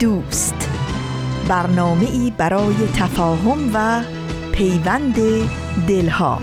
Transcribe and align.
دوست. 0.00 0.68
برنامه 1.48 2.10
ای 2.10 2.32
برای 2.38 2.74
تفاهم 2.96 3.70
و 3.74 4.02
پیوند 4.52 5.14
دلها. 5.88 6.40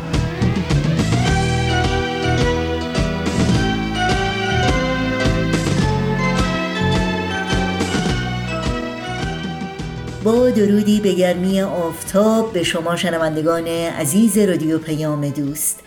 با 10.24 10.50
درودی 10.50 11.00
به 11.00 11.14
گرمی 11.14 11.62
آفتاب 11.62 12.54
به 12.54 12.64
شما 12.64 12.96
شنوندگان 12.96 13.68
عزیز 13.68 14.38
رادیو 14.38 14.78
پیام 14.78 15.30
دوست. 15.30 15.80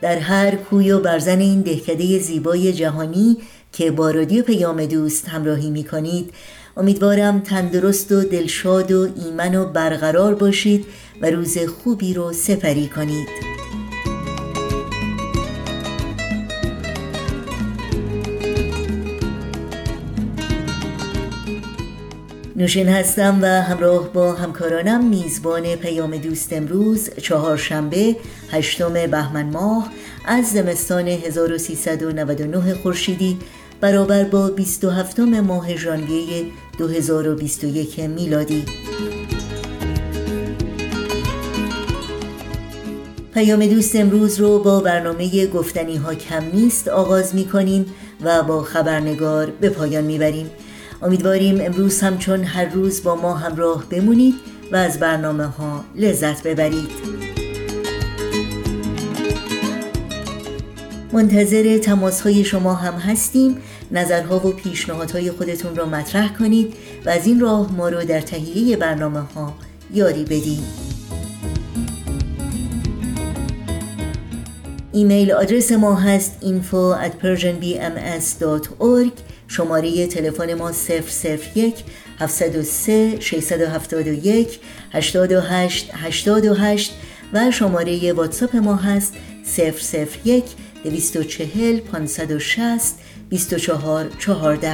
در 0.00 0.18
هر 0.18 0.54
کوی 0.54 0.90
و 0.90 1.00
برزن 1.00 1.38
این 1.38 1.60
دهکده 1.60 2.18
زیبای 2.18 2.72
جهانی 2.72 3.36
که 3.72 3.90
با 3.90 4.10
رادیو 4.10 4.42
پیام 4.42 4.86
دوست 4.86 5.28
همراهی 5.28 5.70
می 5.70 5.84
کنید 5.84 6.34
امیدوارم 6.76 7.40
تندرست 7.40 8.12
و 8.12 8.22
دلشاد 8.22 8.92
و 8.92 9.08
ایمن 9.24 9.54
و 9.54 9.64
برقرار 9.64 10.34
باشید 10.34 10.86
و 11.22 11.30
روز 11.30 11.58
خوبی 11.58 12.14
رو 12.14 12.32
سپری 12.32 12.88
کنید. 12.88 13.50
نوشین 22.60 22.88
هستم 22.88 23.38
و 23.42 23.46
همراه 23.46 24.12
با 24.12 24.32
همکارانم 24.32 25.04
میزبان 25.04 25.76
پیام 25.76 26.16
دوست 26.16 26.52
امروز 26.52 27.10
چهارشنبه 27.22 28.16
هشتم 28.50 28.92
بهمن 28.92 29.50
ماه 29.50 29.90
از 30.24 30.52
زمستان 30.52 31.08
1399 31.08 32.74
خورشیدی 32.74 33.38
برابر 33.80 34.24
با 34.24 34.50
27 34.50 35.20
ماه 35.20 35.76
ژانویه 35.76 36.44
2021 36.78 38.00
میلادی. 38.00 38.64
پیام 43.34 43.66
دوست 43.66 43.96
امروز 43.96 44.40
رو 44.40 44.58
با 44.58 44.80
برنامه 44.80 45.46
گفتنی 45.46 45.96
ها 45.96 46.14
کم 46.14 46.44
نیست 46.52 46.88
آغاز 46.88 47.34
می 47.34 47.44
کنیم 47.44 47.86
و 48.20 48.42
با 48.42 48.62
خبرنگار 48.62 49.46
به 49.46 49.68
پایان 49.68 50.04
می 50.04 50.18
بریم. 50.18 50.50
امیدواریم 51.02 51.60
امروز 51.60 52.00
همچون 52.00 52.44
هر 52.44 52.64
روز 52.64 53.02
با 53.02 53.14
ما 53.14 53.34
همراه 53.34 53.84
بمونید 53.90 54.34
و 54.72 54.76
از 54.76 54.98
برنامه 54.98 55.44
ها 55.46 55.84
لذت 55.94 56.42
ببرید. 56.42 57.20
منتظر 61.12 61.78
تماس 61.78 62.20
های 62.20 62.44
شما 62.44 62.74
هم 62.74 62.94
هستیم. 62.94 63.56
نظرها 63.92 64.46
و 64.46 64.52
پیشنهادهای 64.52 65.30
خودتون 65.30 65.76
را 65.76 65.86
مطرح 65.86 66.34
کنید 66.38 66.74
و 67.06 67.10
از 67.10 67.26
این 67.26 67.40
راه 67.40 67.72
ما 67.72 67.88
رو 67.88 68.04
در 68.04 68.20
تهیه 68.20 68.76
برنامه 68.76 69.20
ها 69.20 69.54
یاری 69.94 70.24
بدید 70.24 70.90
ایمیل 74.92 75.32
آدرس 75.32 75.72
ما 75.72 75.94
هست 75.94 76.32
info 76.40 76.96
at 77.04 77.12
persianbms.org 77.24 79.12
شماره 79.48 80.06
تلفن 80.06 80.54
ما 80.54 80.72
001 81.54 81.74
703 82.18 83.20
671 83.20 84.60
828 84.92 85.90
828 85.94 86.92
و 87.32 87.50
شماره 87.50 88.12
واتساپ 88.12 88.56
ما 88.56 88.76
هست 88.76 89.14
001 90.24 90.44
240 90.84 91.80
560 91.80 92.99
24 93.30 94.10
14 94.18 94.72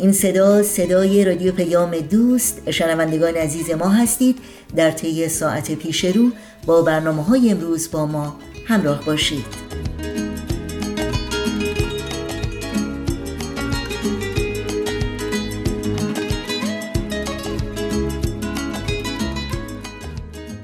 این 0.07 0.15
صدا 0.15 0.63
صدای 0.63 1.25
رادیو 1.25 1.53
پیام 1.53 1.97
دوست 1.99 2.71
شنوندگان 2.71 3.35
عزیز 3.35 3.71
ما 3.71 3.89
هستید. 3.89 4.39
در 4.77 4.91
طی 4.91 5.29
ساعت 5.29 5.75
پیش 5.75 6.05
رو 6.05 6.31
با 6.67 6.83
برنامه 6.83 7.23
های 7.23 7.51
امروز 7.51 7.91
با 7.91 8.07
ما 8.07 8.37
همراه 8.67 9.05
باشید. 9.05 9.45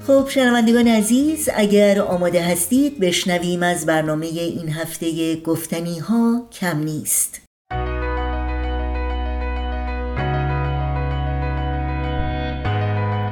خب 0.07 0.29
شنوندگان 0.29 0.87
عزیز 0.87 1.49
اگر 1.55 2.01
آماده 2.01 2.41
هستید 2.43 2.99
بشنویم 2.99 3.63
از 3.63 3.85
برنامه 3.85 4.25
این 4.25 4.69
هفته 4.69 5.35
گفتنی 5.35 5.99
ها 5.99 6.47
کم 6.51 6.77
نیست. 6.77 7.52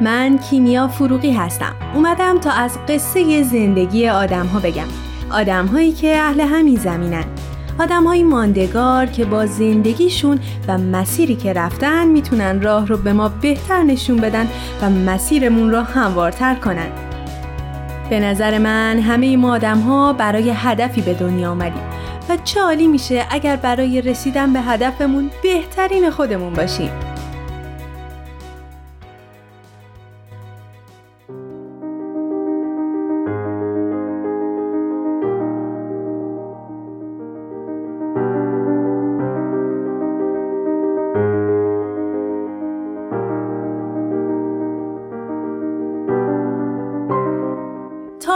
من 0.02 0.38
کیمیا 0.38 0.88
فروغی 0.88 1.32
هستم. 1.32 1.76
اومدم 1.96 2.40
تا 2.40 2.52
از 2.52 2.78
قصه 2.88 3.44
زندگی 3.44 4.10
آدم 4.10 4.46
ها 4.46 4.60
بگم. 4.60 4.88
آدم 5.32 5.66
هایی 5.66 5.92
که 5.92 6.18
اهل 6.18 6.42
همین 6.42 6.76
زمینن. 6.76 7.24
آدم 7.80 8.04
های 8.04 8.24
ماندگار 8.24 9.06
که 9.06 9.26
با 9.26 9.46
زندگیشون 9.46 10.40
و 10.68 10.78
مسیری 10.78 11.36
که 11.36 11.54
رفتن 11.54 12.08
می‌تونن 12.08 12.62
راه 12.62 12.88
رو 12.88 12.98
به 12.98 13.14
ما 13.14 13.30
بهتر 13.30 13.84
نشون 13.84 14.18
بدن 14.18 14.48
و 14.82 14.90
مسیرمون 14.90 15.72
رو 15.72 15.82
هموارتر 15.82 16.56
کنن. 16.56 16.90
به 18.10 18.20
نظر 18.20 18.58
من 18.58 19.00
همه 19.00 19.38
ما 19.38 19.54
آدم 19.54 19.80
ها 19.80 20.14
برای 20.14 20.52
هدفی 20.56 21.02
به 21.02 21.14
دنیا 21.14 21.52
آمدیم 21.52 21.84
و 22.30 22.38
چه 22.44 22.88
میشه 22.88 23.26
اگر 23.30 23.56
برای 23.56 24.02
رسیدن 24.02 24.54
به 24.54 24.62
هدفمون 24.62 25.30
بهترین 25.44 26.10
خودمون 26.10 26.54
باشیم. 26.54 27.11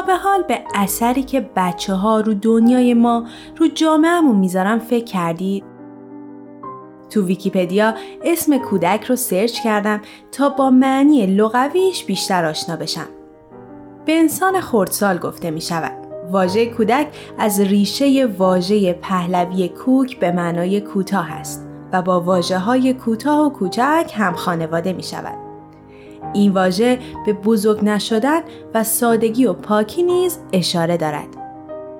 به 0.07 0.16
حال 0.16 0.44
به 0.44 0.60
اثری 0.75 1.24
که 1.24 1.50
بچه 1.56 1.94
ها 1.94 2.19
رو 2.19 2.34
دنیای 2.34 2.94
ما 2.94 3.28
رو 3.57 3.68
جامعهمون 3.68 4.36
می‌ذارن 4.36 4.80
فکر 4.80 5.06
کردید؟ 5.06 5.63
تو 7.10 7.25
ویکیپدیا 7.25 7.94
اسم 8.24 8.57
کودک 8.57 9.04
رو 9.04 9.16
سرچ 9.16 9.62
کردم 9.62 10.02
تا 10.31 10.50
با 10.50 10.69
معنی 10.69 11.25
لغویش 11.25 12.04
بیشتر 12.06 12.46
آشنا 12.46 12.75
بشم. 12.75 13.07
به 14.06 14.19
انسان 14.19 14.62
خردسال 14.62 15.18
گفته 15.18 15.52
می 15.52 15.62
شود. 15.62 15.92
واژه 16.31 16.66
کودک 16.66 17.07
از 17.38 17.60
ریشه 17.60 18.25
واژه 18.25 18.94
پهلوی 18.94 19.69
کوک 19.69 20.19
به 20.19 20.31
معنای 20.31 20.81
کوتاه 20.81 21.31
است 21.31 21.68
و 21.94 22.02
با 22.02 22.22
واجه 22.22 22.57
های 22.57 22.94
کوتاه 22.94 23.46
و 23.46 23.50
کوچک 23.50 24.12
هم 24.16 24.34
خانواده 24.34 24.94
می 24.94 25.04
شود. 25.04 25.44
این 26.35 26.51
واژه 26.51 26.99
به 27.25 27.33
بزرگ 27.33 27.83
نشدن 27.83 28.41
و 28.73 28.83
سادگی 28.83 29.45
و 29.45 29.53
پاکی 29.53 30.03
نیز 30.03 30.39
اشاره 30.53 30.97
دارد. 30.97 31.27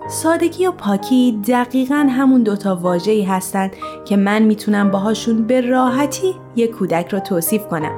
سادگی 0.10 0.68
و 0.68 0.72
پاکی 0.72 1.40
دقیقا 1.48 2.08
همون 2.10 2.44
دوتا 2.44 2.76
واجهی 2.76 3.24
هستند 3.24 3.72
که 4.06 4.18
من 4.18 4.44
می‌تونم 4.44 4.92
باهاشون 4.92 5.48
به 5.48 5.62
راحتی 5.62 6.36
یک 6.56 6.72
کودک 6.72 7.08
رو 7.08 7.20
توصیف 7.20 7.68
کنم. 7.68 7.92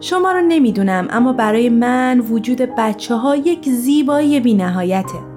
شما 0.00 0.32
رو 0.32 0.40
نمی‌دونم 0.40 1.08
اما 1.10 1.32
برای 1.32 1.68
من 1.68 2.20
وجود 2.20 2.58
بچه 2.78 3.14
ها 3.14 3.36
یک 3.36 3.68
زیبایی 3.68 4.40
بی 4.40 4.54
نهایته. 4.54 5.27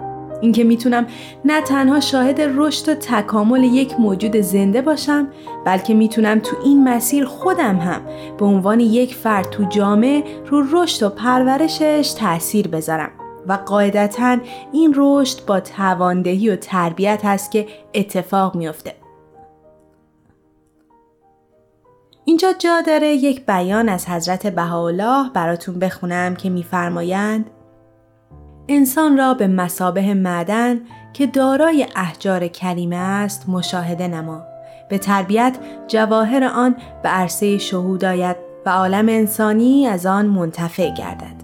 اینکه 0.42 0.64
می‌تونم 0.64 1.08
نه 1.46 1.62
تنها 1.62 2.00
شاهد 2.00 2.42
رشد 2.42 2.90
و 2.90 2.96
تکامل 2.96 3.64
یک 3.64 4.00
موجود 4.00 4.42
زنده 4.42 4.82
باشم 4.82 5.28
بلکه 5.66 5.94
می‌تونم 5.94 6.40
تو 6.40 6.58
این 6.64 6.84
مسیر 6.84 7.26
خودم 7.26 7.78
هم 7.78 8.02
به 8.38 8.46
عنوان 8.46 8.80
یک 8.80 9.16
فرد 9.16 9.50
تو 9.50 9.64
جامعه 9.64 10.24
رو 10.48 10.66
رشد 10.72 11.04
و 11.04 11.10
پرورشش 11.10 12.14
تاثیر 12.18 12.68
بذارم 12.68 13.12
و 13.48 13.54
قاعدتا 13.54 14.38
این 14.72 14.94
رشد 14.98 15.46
با 15.46 15.60
تواندهی 15.60 16.50
و 16.50 16.56
تربیت 16.56 17.26
هست 17.26 17.52
که 17.52 17.68
اتفاق 17.94 18.56
میافته. 18.56 18.96
اینجا 22.26 22.54
جا 22.60 22.82
داره 22.82 23.08
یک 23.08 23.46
بیان 23.46 23.90
از 23.90 24.10
حضرت 24.10 24.48
بهاءالله 24.48 25.30
براتون 25.34 25.80
بخونم 25.80 26.36
که 26.36 26.50
میفرمایند 26.50 27.50
انسان 28.74 29.18
را 29.18 29.34
به 29.34 29.48
مسابه 29.48 30.14
معدن 30.14 30.82
که 31.14 31.28
دارای 31.28 31.88
احجار 31.96 32.48
کریمه 32.48 32.96
است 32.96 33.50
مشاهده 33.50 34.08
نما. 34.08 34.44
به 34.90 34.98
تربیت 34.98 35.58
جواهر 35.88 36.44
آن 36.44 36.76
به 37.04 37.10
عرصه 37.10 37.58
شهود 37.58 38.06
آید 38.06 38.36
و 38.66 38.70
عالم 38.70 39.10
انسانی 39.10 39.88
از 39.88 40.06
آن 40.06 40.26
منتفع 40.26 40.94
گردد. 40.94 41.42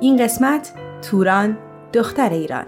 این 0.00 0.16
قسمت 0.16 0.72
توران 1.10 1.58
دختر 1.92 2.30
ایران 2.30 2.64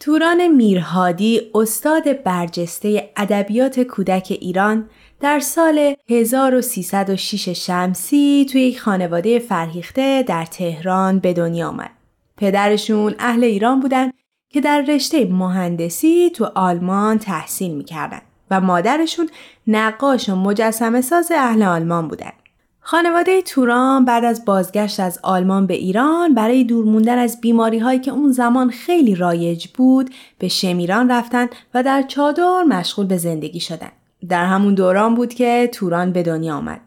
توران 0.00 0.48
میرهادی 0.48 1.40
استاد 1.54 2.22
برجسته 2.22 3.10
ادبیات 3.16 3.80
کودک 3.80 4.38
ایران 4.40 4.88
در 5.20 5.40
سال 5.40 5.94
1306 6.10 7.48
شمسی 7.48 8.46
توی 8.52 8.60
یک 8.60 8.80
خانواده 8.80 9.38
فرهیخته 9.38 10.22
در 10.22 10.44
تهران 10.44 11.18
به 11.18 11.32
دنیا 11.32 11.68
آمد. 11.68 11.90
پدرشون 12.36 13.14
اهل 13.18 13.44
ایران 13.44 13.80
بودن 13.80 14.10
که 14.54 14.60
در 14.60 14.80
رشته 14.80 15.24
مهندسی 15.24 16.30
تو 16.30 16.50
آلمان 16.54 17.18
تحصیل 17.18 17.74
می‌کردن 17.74 18.20
و 18.50 18.60
مادرشون 18.60 19.28
نقاش 19.66 20.28
و 20.28 20.36
مجسمه 20.36 21.00
ساز 21.00 21.32
اهل 21.32 21.62
آلمان 21.62 22.08
بودن. 22.08 22.32
خانواده 22.80 23.42
توران 23.42 24.04
بعد 24.04 24.24
از 24.24 24.44
بازگشت 24.44 25.00
از 25.00 25.18
آلمان 25.22 25.66
به 25.66 25.74
ایران 25.74 26.34
برای 26.34 26.64
دور 26.64 26.84
موندن 26.84 27.18
از 27.18 27.40
بیماری 27.40 27.78
هایی 27.78 27.98
که 27.98 28.10
اون 28.10 28.32
زمان 28.32 28.70
خیلی 28.70 29.14
رایج 29.14 29.68
بود 29.68 30.10
به 30.38 30.48
شمیران 30.48 31.10
رفتن 31.10 31.46
و 31.74 31.82
در 31.82 32.02
چادر 32.02 32.62
مشغول 32.68 33.06
به 33.06 33.16
زندگی 33.16 33.60
شدن. 33.60 33.92
در 34.28 34.44
همون 34.44 34.74
دوران 34.74 35.14
بود 35.14 35.34
که 35.34 35.70
توران 35.72 36.12
به 36.12 36.22
دنیا 36.22 36.56
آمد. 36.56 36.80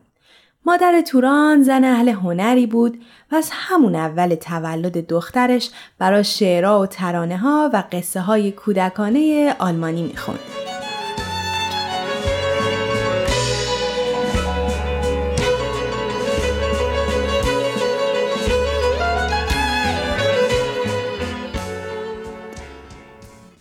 مادر 0.67 1.01
توران 1.01 1.63
زن 1.63 1.83
اهل 1.83 2.09
هنری 2.09 2.67
بود 2.67 3.03
و 3.31 3.35
از 3.35 3.49
همون 3.53 3.95
اول 3.95 4.35
تولد 4.35 5.07
دخترش 5.07 5.69
برای 5.99 6.23
شعرها 6.23 6.81
و 6.81 6.85
ترانه 6.85 7.37
ها 7.37 7.69
و 7.73 7.83
قصه 7.91 8.19
های 8.21 8.51
کودکانه 8.51 9.55
آلمانی 9.59 10.03
می‌خوند. 10.03 10.66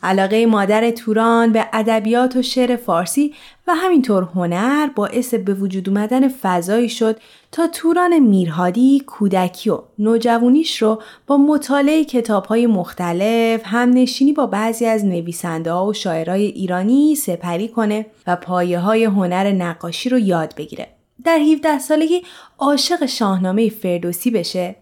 علاقه 0.06 0.47
مادر 0.47 0.91
توران 0.91 1.53
به 1.53 1.67
ادبیات 1.73 2.37
و 2.37 2.43
شعر 2.43 2.76
فارسی 2.76 3.35
و 3.67 3.75
همینطور 3.75 4.23
هنر 4.23 4.87
باعث 4.87 5.35
به 5.35 5.55
وجود 5.55 5.88
اومدن 5.88 6.29
فضایی 6.29 6.88
شد 6.88 7.20
تا 7.53 7.67
توران 7.67 8.19
میرهادی 8.19 9.03
کودکی 9.06 9.70
و 9.70 9.79
نوجوانیش 9.99 10.82
رو 10.82 11.03
با 11.26 11.37
مطالعه 11.37 12.05
کتاب 12.05 12.44
های 12.44 12.67
مختلف 12.67 13.61
همنشینی 13.64 14.32
با 14.32 14.47
بعضی 14.47 14.87
از 14.87 15.05
نویسنده 15.05 15.73
و 15.73 15.93
شاعرای 15.93 16.47
ایرانی 16.47 17.14
سپری 17.14 17.69
کنه 17.69 18.06
و 18.26 18.37
پایه 18.37 18.79
های 18.79 19.05
هنر 19.05 19.53
نقاشی 19.53 20.08
رو 20.08 20.19
یاد 20.19 20.55
بگیره. 20.56 20.88
در 21.25 21.38
17 21.38 21.79
سالگی 21.79 22.23
عاشق 22.58 23.06
شاهنامه 23.06 23.69
فردوسی 23.69 24.31
بشه 24.31 24.76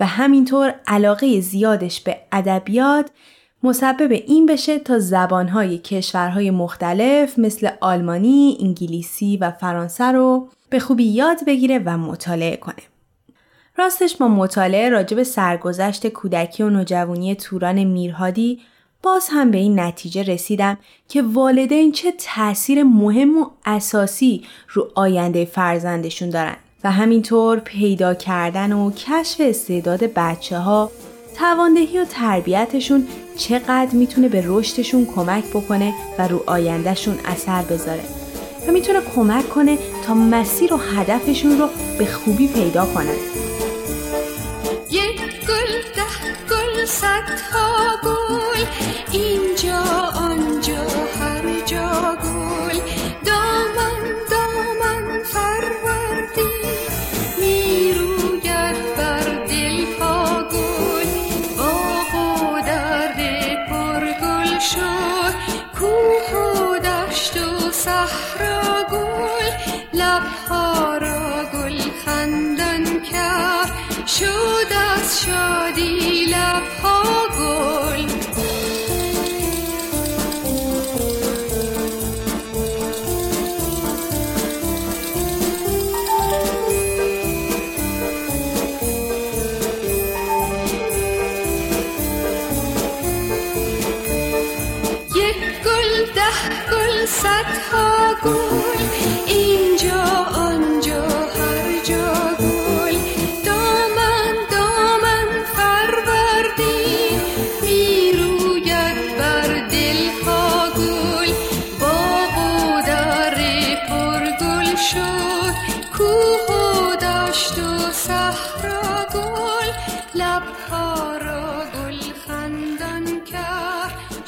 و 0.00 0.06
همینطور 0.06 0.74
علاقه 0.86 1.40
زیادش 1.40 2.00
به 2.00 2.16
ادبیات 2.32 3.10
مسبب 3.62 4.12
این 4.12 4.46
بشه 4.46 4.78
تا 4.78 4.98
زبانهای 4.98 5.78
کشورهای 5.78 6.50
مختلف 6.50 7.38
مثل 7.38 7.68
آلمانی، 7.80 8.58
انگلیسی 8.60 9.36
و 9.36 9.50
فرانسه 9.50 10.04
رو 10.04 10.48
به 10.70 10.78
خوبی 10.80 11.04
یاد 11.04 11.44
بگیره 11.46 11.82
و 11.84 11.98
مطالعه 11.98 12.56
کنه. 12.56 12.82
راستش 13.76 14.16
با 14.16 14.28
مطالعه 14.28 14.88
راجب 14.88 15.22
سرگذشت 15.22 16.06
کودکی 16.06 16.62
و 16.62 16.70
نوجوانی 16.70 17.34
توران 17.34 17.84
میرهادی 17.84 18.60
باز 19.02 19.28
هم 19.32 19.50
به 19.50 19.58
این 19.58 19.80
نتیجه 19.80 20.22
رسیدم 20.22 20.78
که 21.08 21.22
والدین 21.22 21.92
چه 21.92 22.12
تاثیر 22.12 22.82
مهم 22.82 23.38
و 23.38 23.46
اساسی 23.64 24.42
رو 24.68 24.88
آینده 24.94 25.44
فرزندشون 25.44 26.30
دارن 26.30 26.56
و 26.84 26.90
همینطور 26.90 27.58
پیدا 27.58 28.14
کردن 28.14 28.72
و 28.72 28.90
کشف 28.90 29.40
استعداد 29.40 30.04
بچه 30.04 30.58
ها 30.58 30.90
تواندهی 31.38 31.98
و 31.98 32.04
تربیتشون 32.04 33.08
چقدر 33.36 33.94
می‌تونه 33.94 34.28
به 34.28 34.44
رشدشون 34.46 35.06
کمک 35.06 35.44
بکنه 35.44 35.94
و 36.18 36.28
رو 36.28 36.42
آیندهشون 36.46 37.18
اثر 37.24 37.62
بذاره 37.62 38.04
و 38.68 38.72
می‌تونه 38.72 39.00
کمک 39.14 39.48
کنه 39.48 39.78
تا 40.06 40.14
مسیر 40.14 40.74
و 40.74 40.76
هدفشون 40.76 41.58
رو 41.58 41.68
به 41.98 42.06
خوبی 42.06 42.48
پیدا 42.48 42.86
کنن 42.86 43.16
یک 44.90 45.20
گل 45.20 45.72
ده 45.96 46.18
گل 46.50 46.84
صدها 46.84 47.96
گل 48.04 48.64
اینجا 49.12 49.67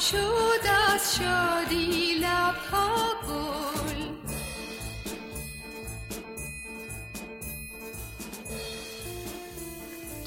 شد 0.01 0.67
از 0.93 1.15
شادی 1.15 2.13
لبها 2.21 2.87
گل. 3.27 4.03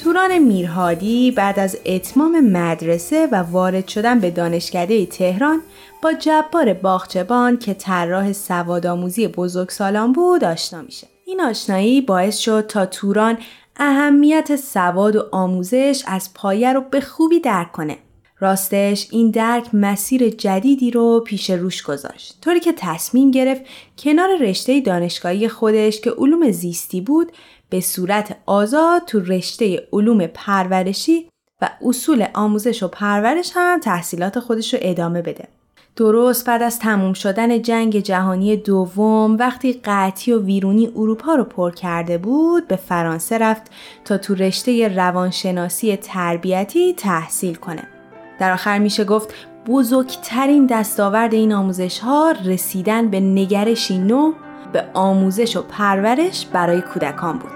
توران 0.04 0.38
میرهادی 0.38 1.30
بعد 1.30 1.58
از 1.58 1.78
اتمام 1.86 2.40
مدرسه 2.40 3.28
و 3.32 3.36
وارد 3.36 3.88
شدن 3.88 4.20
به 4.20 4.30
دانشکده 4.30 5.06
تهران 5.06 5.62
با 6.02 6.12
جبار 6.12 6.74
باغچبان 6.74 7.58
که 7.58 7.74
طراح 7.74 8.32
سوادآموزی 8.32 9.28
بزرگسالان 9.28 10.12
بود 10.12 10.44
آشنا 10.44 10.82
میشه. 10.82 11.06
این 11.26 11.40
آشنایی 11.40 12.00
باعث 12.00 12.38
شد 12.38 12.66
تا 12.66 12.86
توران 12.86 13.38
اهمیت 13.76 14.56
سواد 14.56 15.16
و 15.16 15.28
آموزش 15.32 16.02
از 16.06 16.34
پایه 16.34 16.72
رو 16.72 16.80
به 16.80 17.00
خوبی 17.00 17.40
درک 17.40 17.72
کنه. 17.72 17.98
راستش 18.38 19.08
این 19.10 19.30
درک 19.30 19.74
مسیر 19.74 20.28
جدیدی 20.28 20.90
رو 20.90 21.24
پیش 21.26 21.50
روش 21.50 21.82
گذاشت 21.82 22.38
طوری 22.40 22.60
که 22.60 22.72
تصمیم 22.76 23.30
گرفت 23.30 23.62
کنار 23.98 24.28
رشته 24.40 24.80
دانشگاهی 24.80 25.48
خودش 25.48 26.00
که 26.00 26.10
علوم 26.10 26.50
زیستی 26.50 27.00
بود 27.00 27.32
به 27.70 27.80
صورت 27.80 28.36
آزاد 28.46 29.04
تو 29.04 29.20
رشته 29.20 29.88
علوم 29.92 30.26
پرورشی 30.26 31.28
و 31.62 31.70
اصول 31.82 32.26
آموزش 32.34 32.82
و 32.82 32.88
پرورش 32.88 33.52
هم 33.54 33.80
تحصیلات 33.80 34.40
خودش 34.40 34.74
رو 34.74 34.80
ادامه 34.82 35.22
بده. 35.22 35.48
درست 35.96 36.46
بعد 36.46 36.62
از 36.62 36.78
تموم 36.78 37.12
شدن 37.12 37.62
جنگ 37.62 38.00
جهانی 38.00 38.56
دوم 38.56 39.36
وقتی 39.36 39.80
قطعی 39.84 40.34
و 40.34 40.42
ویرونی 40.42 40.86
اروپا 40.96 41.34
رو 41.34 41.44
پر 41.44 41.70
کرده 41.70 42.18
بود 42.18 42.68
به 42.68 42.76
فرانسه 42.76 43.38
رفت 43.38 43.62
تا 44.04 44.18
تو 44.18 44.34
رشته 44.34 44.88
روانشناسی 44.88 45.96
تربیتی 45.96 46.94
تحصیل 46.94 47.54
کنه. 47.54 47.93
در 48.38 48.52
آخر 48.52 48.78
میشه 48.78 49.04
گفت 49.04 49.34
بزرگترین 49.66 50.66
دستاورد 50.66 51.34
این 51.34 51.52
آموزش 51.52 51.98
ها 51.98 52.34
رسیدن 52.44 53.08
به 53.10 53.20
نگرشی 53.20 53.98
نو 53.98 54.32
به 54.72 54.84
آموزش 54.94 55.56
و 55.56 55.62
پرورش 55.62 56.46
برای 56.46 56.80
کودکان 56.82 57.38
بود. 57.38 57.53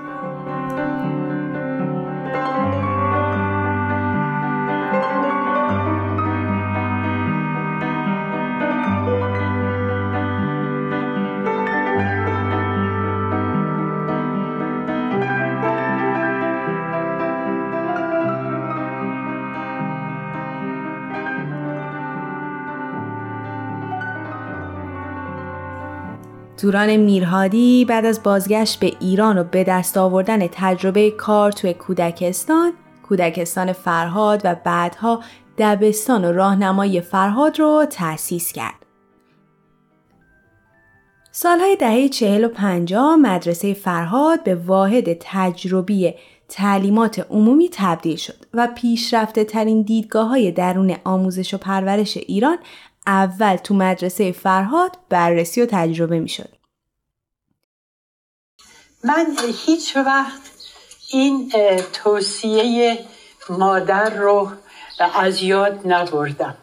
توران 26.59 26.97
میرهادی 26.97 27.85
بعد 27.85 28.05
از 28.05 28.23
بازگشت 28.23 28.81
به 28.81 28.93
ایران 29.01 29.39
و 29.39 29.45
به 29.45 29.65
دست 29.65 29.97
آوردن 29.97 30.47
تجربه 30.47 31.11
کار 31.11 31.53
توی 31.53 31.75
کودکستان، 31.75 32.73
کودکستان 33.09 33.73
فرهاد 33.73 34.41
و 34.45 34.57
بعدها 34.65 35.23
دبستان 35.59 36.25
و 36.25 36.33
راهنمایی 36.33 37.01
فرهاد 37.01 37.59
رو 37.59 37.87
تأسیس 37.91 38.53
کرد. 38.53 38.87
سالهای 41.33 41.77
دهه 41.77 42.09
چهل 42.09 42.45
و 42.45 42.49
پنجاه 42.49 43.17
مدرسه 43.17 43.75
فرهاد 43.75 44.45
به 44.45 44.55
واحد 44.55 45.17
تجربی 45.21 46.15
تعلیمات 46.49 47.27
عمومی 47.31 47.69
تبدیل 47.73 48.17
شد 48.17 48.47
و 48.55 48.69
پیشرفته 48.77 49.45
ترین 49.45 49.83
دیدگاه 49.83 50.29
های 50.29 50.53
درون 50.53 50.97
آموزش 51.05 51.55
و 51.55 51.59
پرورش 51.59 52.17
ایران 52.17 52.59
اول 53.09 53.57
تو 53.57 53.75
مدرسه 53.75 54.33
فرهاد 54.33 54.97
بررسی 55.09 55.63
و 55.63 55.67
تجربه 55.67 56.21
می 56.21 56.29
شد. 56.29 56.49
من 59.05 59.37
هیچ 59.67 59.97
وقت 59.97 60.41
این 61.11 61.53
توصیه 61.93 62.99
مادر 63.51 64.11
رو 64.11 64.53
از 65.15 65.43
یاد 65.43 65.81
نبردم. 65.85 66.57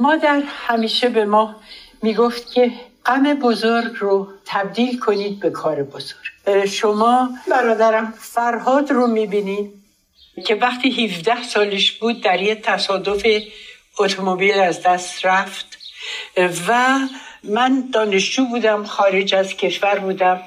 مادر 0.00 0.42
همیشه 0.46 1.08
به 1.08 1.24
ما 1.24 1.56
می‌گفت 2.02 2.52
که 2.52 2.72
غم 3.06 3.34
بزرگ 3.34 3.92
رو 3.98 4.28
تبدیل 4.44 4.98
کنید 4.98 5.40
به 5.40 5.50
کار 5.50 5.82
بزرگ. 5.82 6.66
شما 6.66 7.30
برادرم 7.50 8.14
فرهاد 8.18 8.90
رو 8.90 9.06
می‌بینید 9.06 9.74
که 10.46 10.54
وقتی 10.54 11.04
17 11.04 11.42
سالش 11.42 11.92
بود 11.92 12.22
در 12.22 12.42
یه 12.42 12.54
تصادف 12.54 13.26
اتومبیل 13.98 14.58
از 14.60 14.82
دست 14.82 15.24
رفت. 15.24 15.69
و 16.68 16.98
من 17.44 17.84
دانشجو 17.92 18.44
بودم 18.44 18.84
خارج 18.84 19.34
از 19.34 19.56
کشور 19.56 19.98
بودم. 19.98 20.40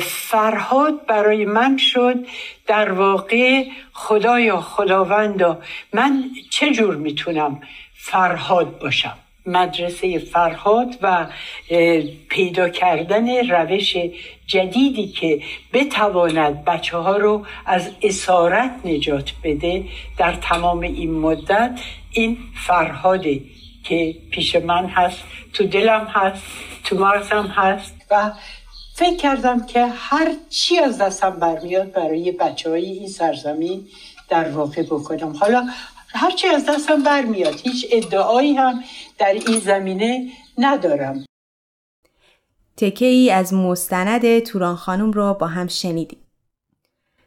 فرهاد 0.00 1.06
برای 1.06 1.44
من 1.44 1.76
شد 1.76 2.26
در 2.66 2.92
واقع 2.92 3.64
خدایا 3.92 4.60
خداوندا 4.60 5.62
من 5.92 6.24
چه 6.50 6.70
جور 6.70 6.96
می‌تونم 6.96 7.60
فرهاد 7.94 8.78
باشم؟ 8.78 9.18
مدرسه 9.46 10.18
فرهاد 10.18 10.98
و 11.02 11.26
پیدا 12.28 12.68
کردن 12.68 13.50
روش 13.50 13.96
جدیدی 14.46 15.08
که 15.08 15.42
بتواند 15.72 16.64
بچه 16.64 16.96
ها 16.96 17.16
رو 17.16 17.46
از 17.66 17.90
اسارت 18.02 18.70
نجات 18.84 19.32
بده 19.44 19.84
در 20.18 20.32
تمام 20.32 20.80
این 20.80 21.14
مدت 21.14 21.80
این 22.10 22.38
فرهاده 22.66 23.40
که 23.84 24.16
پیش 24.30 24.56
من 24.56 24.86
هست 24.86 25.18
تو 25.52 25.66
دلم 25.66 26.06
هست 26.10 26.42
تو 26.84 26.96
مغزم 26.98 27.46
هست 27.46 27.94
و 28.10 28.32
فکر 28.94 29.16
کردم 29.16 29.66
که 29.66 29.86
هر 29.86 30.34
چی 30.48 30.78
از 30.78 30.98
دستم 30.98 31.30
برمیاد 31.30 31.92
برای 31.92 32.32
بچه 32.32 32.70
های 32.70 32.84
این 32.84 33.08
سرزمین 33.08 33.88
در 34.28 34.50
واقع 34.50 34.82
بکنم 34.82 35.36
حالا 35.36 35.66
هر 36.08 36.30
چی 36.30 36.48
از 36.48 36.66
دستم 36.66 37.02
برمیاد 37.02 37.60
هیچ 37.60 37.86
ادعایی 37.92 38.54
هم 38.54 38.84
در 39.18 39.32
این 39.32 39.58
زمینه 39.58 40.28
ندارم 40.58 41.24
تکه 42.76 43.06
ای 43.06 43.30
از 43.30 43.54
مستند 43.54 44.38
توران 44.38 44.76
خانم 44.76 45.12
را 45.12 45.34
با 45.34 45.46
هم 45.46 45.66
شنیدیم. 45.68 46.23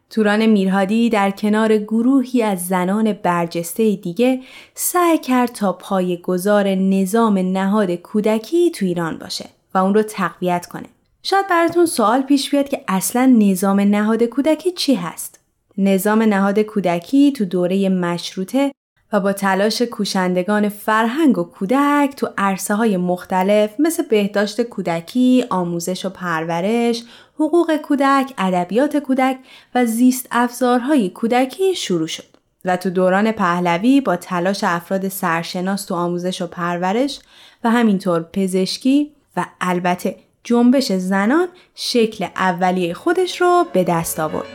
توران 0.09 0.45
میرهادی 0.45 1.09
در 1.09 1.31
کنار 1.31 1.77
گروهی 1.77 2.43
از 2.43 2.67
زنان 2.67 3.13
برجسته 3.13 3.95
دیگه 3.95 4.41
سعی 4.75 5.17
کرد 5.17 5.51
تا 5.51 5.73
پای 5.73 6.17
گذار 6.17 6.67
نظام 6.67 7.37
نهاد 7.37 7.91
کودکی 7.91 8.71
تو 8.71 8.85
ایران 8.85 9.17
باشه 9.17 9.45
و 9.73 9.77
اون 9.77 9.93
رو 9.93 10.03
تقویت 10.03 10.65
کنه. 10.65 10.87
شاید 11.23 11.47
براتون 11.47 11.85
سوال 11.85 12.21
پیش 12.21 12.49
بیاد 12.49 12.69
که 12.69 12.81
اصلا 12.87 13.35
نظام 13.39 13.79
نهاد 13.79 14.23
کودکی 14.23 14.71
چی 14.71 14.95
هست؟ 14.95 15.39
نظام 15.77 16.21
نهاد 16.21 16.59
کودکی 16.59 17.31
تو 17.31 17.45
دوره 17.45 17.89
مشروطه 17.89 18.71
و 19.13 19.19
با 19.19 19.33
تلاش 19.33 19.81
کوشندگان 19.81 20.69
فرهنگ 20.69 21.37
و 21.37 21.43
کودک 21.43 22.13
تو 22.17 22.29
عرصه 22.37 22.75
های 22.75 22.97
مختلف 22.97 23.79
مثل 23.79 24.03
بهداشت 24.03 24.61
کودکی، 24.61 25.45
آموزش 25.49 26.05
و 26.05 26.09
پرورش، 26.09 27.03
حقوق 27.39 27.77
کودک، 27.77 28.33
ادبیات 28.37 28.97
کودک 28.97 29.37
و 29.75 29.85
زیست 29.85 30.27
افزارهای 30.31 31.09
کودکی 31.09 31.75
شروع 31.75 32.07
شد. 32.07 32.37
و 32.65 32.77
تو 32.77 32.89
دوران 32.89 33.31
پهلوی 33.31 34.01
با 34.01 34.15
تلاش 34.15 34.63
افراد 34.63 35.07
سرشناس 35.07 35.85
تو 35.85 35.95
آموزش 35.95 36.41
و 36.41 36.47
پرورش 36.47 37.19
و 37.63 37.69
همینطور 37.69 38.23
پزشکی 38.33 39.11
و 39.37 39.45
البته 39.61 40.15
جنبش 40.43 40.91
زنان 40.91 41.47
شکل 41.75 42.27
اولیه 42.35 42.93
خودش 42.93 43.41
رو 43.41 43.65
به 43.73 43.83
دست 43.83 44.19
آورد. 44.19 44.47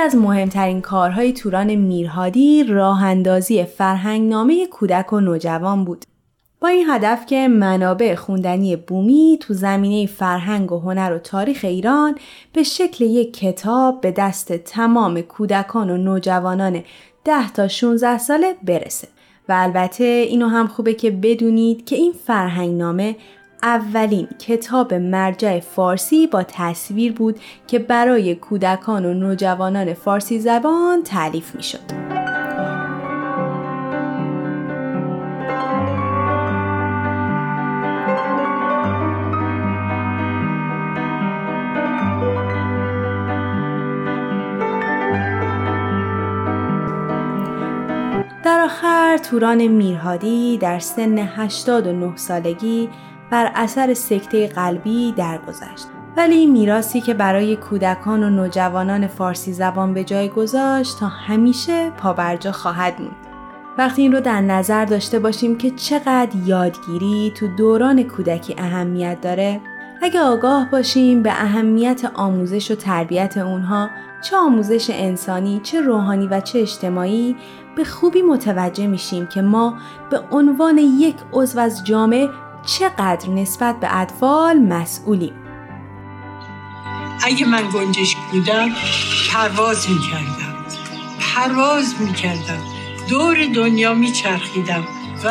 از 0.00 0.16
مهمترین 0.16 0.80
کارهای 0.80 1.32
توران 1.32 1.74
میرهادی 1.74 2.64
راه 2.64 3.04
اندازی 3.04 3.64
فرهنگ 3.64 4.28
نامه 4.28 4.66
کودک 4.66 5.12
و 5.12 5.20
نوجوان 5.20 5.84
بود. 5.84 6.04
با 6.60 6.68
این 6.68 6.86
هدف 6.90 7.26
که 7.26 7.48
منابع 7.48 8.14
خوندنی 8.14 8.76
بومی 8.76 9.38
تو 9.40 9.54
زمینه 9.54 10.06
فرهنگ 10.06 10.72
و 10.72 10.78
هنر 10.78 11.12
و 11.12 11.18
تاریخ 11.18 11.60
ایران 11.64 12.14
به 12.52 12.62
شکل 12.62 13.04
یک 13.04 13.36
کتاب 13.36 14.00
به 14.00 14.10
دست 14.10 14.52
تمام 14.52 15.20
کودکان 15.20 15.90
و 15.90 15.96
نوجوانان 15.96 16.82
10 17.24 17.52
تا 17.52 17.68
16 17.68 18.18
ساله 18.18 18.54
برسه. 18.62 19.08
و 19.48 19.52
البته 19.56 20.04
اینو 20.04 20.48
هم 20.48 20.66
خوبه 20.66 20.94
که 20.94 21.10
بدونید 21.10 21.84
که 21.84 21.96
این 21.96 22.12
فرهنگ 22.26 22.78
نامه 22.78 23.16
اولین 23.62 24.28
کتاب 24.38 24.94
مرجع 24.94 25.60
فارسی 25.60 26.26
با 26.26 26.42
تصویر 26.42 27.12
بود 27.12 27.40
که 27.66 27.78
برای 27.78 28.34
کودکان 28.34 29.04
و 29.04 29.14
نوجوانان 29.14 29.94
فارسی 29.94 30.38
زبان 30.38 31.02
تعلیف 31.02 31.54
می 31.54 31.62
شد. 31.62 32.10
در 48.44 48.60
آخر 48.60 49.18
توران 49.30 49.66
میرهادی 49.66 50.58
در 50.58 50.78
سن 50.78 51.18
89 51.18 52.16
سالگی 52.16 52.88
بر 53.30 53.52
اثر 53.54 53.94
سکته 53.94 54.46
قلبی 54.46 55.12
درگذشت. 55.12 55.86
ولی 56.16 56.46
میراسی 56.46 57.00
که 57.00 57.14
برای 57.14 57.56
کودکان 57.56 58.22
و 58.22 58.30
نوجوانان 58.30 59.06
فارسی 59.06 59.52
زبان 59.52 59.94
به 59.94 60.04
جای 60.04 60.28
گذاشت 60.28 60.98
تا 60.98 61.06
همیشه 61.06 61.90
پابرجا 61.90 62.52
خواهد 62.52 63.00
موند. 63.00 63.16
وقتی 63.78 64.02
این 64.02 64.12
رو 64.12 64.20
در 64.20 64.40
نظر 64.40 64.84
داشته 64.84 65.18
باشیم 65.18 65.58
که 65.58 65.70
چقدر 65.70 66.36
یادگیری 66.46 67.32
تو 67.36 67.46
دوران 67.56 68.02
کودکی 68.02 68.54
اهمیت 68.58 69.20
داره 69.20 69.60
اگه 70.02 70.20
آگاه 70.20 70.70
باشیم 70.70 71.22
به 71.22 71.30
اهمیت 71.30 72.10
آموزش 72.14 72.70
و 72.70 72.74
تربیت 72.74 73.36
اونها 73.36 73.90
چه 74.22 74.36
آموزش 74.36 74.90
انسانی، 74.90 75.60
چه 75.62 75.80
روحانی 75.80 76.26
و 76.26 76.40
چه 76.40 76.58
اجتماعی 76.58 77.36
به 77.76 77.84
خوبی 77.84 78.22
متوجه 78.22 78.86
میشیم 78.86 79.26
که 79.26 79.42
ما 79.42 79.74
به 80.10 80.20
عنوان 80.30 80.78
یک 80.78 81.16
عضو 81.32 81.60
از 81.60 81.84
جامعه 81.84 82.28
چقدر 82.66 83.30
نسبت 83.30 83.80
به 83.80 83.96
اطفال 83.96 84.58
مسئولیم. 84.58 85.32
اگه 87.22 87.46
من 87.46 87.62
گنجش 87.74 88.16
بودم 88.32 88.68
پرواز 89.32 89.90
می‌کردم. 89.90 90.64
پرواز 91.20 91.94
می‌کردم. 92.00 92.62
دور 93.08 93.36
دنیا 93.54 93.94
میچرخیدم 93.94 94.84
و 95.24 95.30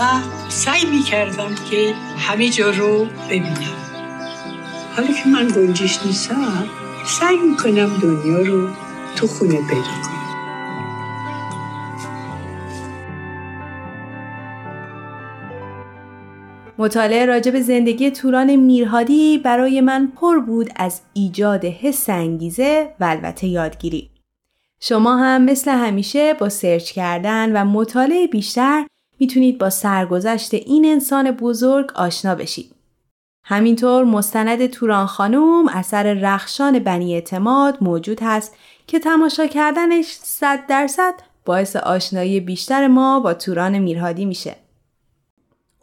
سعی 0.50 0.86
می‌کردم 0.86 1.56
که 1.72 1.96
همه 2.18 2.50
جا 2.50 2.70
رو 2.70 3.06
ببینم. 3.30 3.80
حالا 4.96 5.08
که 5.08 5.30
من 5.30 5.48
گنجش 5.48 6.00
نیستم 6.06 6.70
سعی 7.06 7.38
می‌کنم 7.38 7.98
دنیا 8.02 8.40
رو 8.40 8.70
تو 9.16 9.28
خونه 9.28 9.58
کنم 9.58 10.19
مطالعه 16.80 17.26
راجع 17.26 17.52
به 17.52 17.62
زندگی 17.62 18.12
توران 18.12 18.56
میرهادی 18.56 19.38
برای 19.38 19.82
من 19.82 20.08
پر 20.08 20.40
بود 20.40 20.70
از 20.76 21.02
ایجاد 21.14 21.66
حس 21.66 22.10
انگیزه 22.10 22.90
و 23.00 23.04
البته 23.04 23.48
یادگیری. 23.48 24.10
شما 24.80 25.18
هم 25.18 25.42
مثل 25.42 25.72
همیشه 25.72 26.34
با 26.34 26.50
سرچ 26.50 26.92
کردن 26.92 27.52
و 27.56 27.66
مطالعه 27.66 28.28
بیشتر 28.28 28.86
می‌تونید 29.20 29.58
با 29.58 29.70
سرگذشت 29.70 30.54
این 30.54 30.86
انسان 30.86 31.32
بزرگ 31.32 31.92
آشنا 31.96 32.36
بشید. 32.36 32.76
همینطور 33.44 34.04
مستند 34.04 34.68
توران 34.68 35.06
خانوم 35.06 35.68
اثر 35.68 36.14
رخشان 36.14 36.80
بنی 36.80 37.14
اعتماد 37.14 37.78
موجود 37.82 38.20
هست 38.22 38.56
که 38.88 39.00
تماشا 39.00 39.48
کردنش 39.48 40.06
صد 40.22 40.60
درصد 40.68 41.14
باعث 41.46 41.76
آشنایی 41.76 42.40
بیشتر 42.40 42.88
ما 42.88 43.20
با 43.20 43.34
توران 43.34 43.80
میرهادی 43.80 44.26
میشه. 44.26 44.56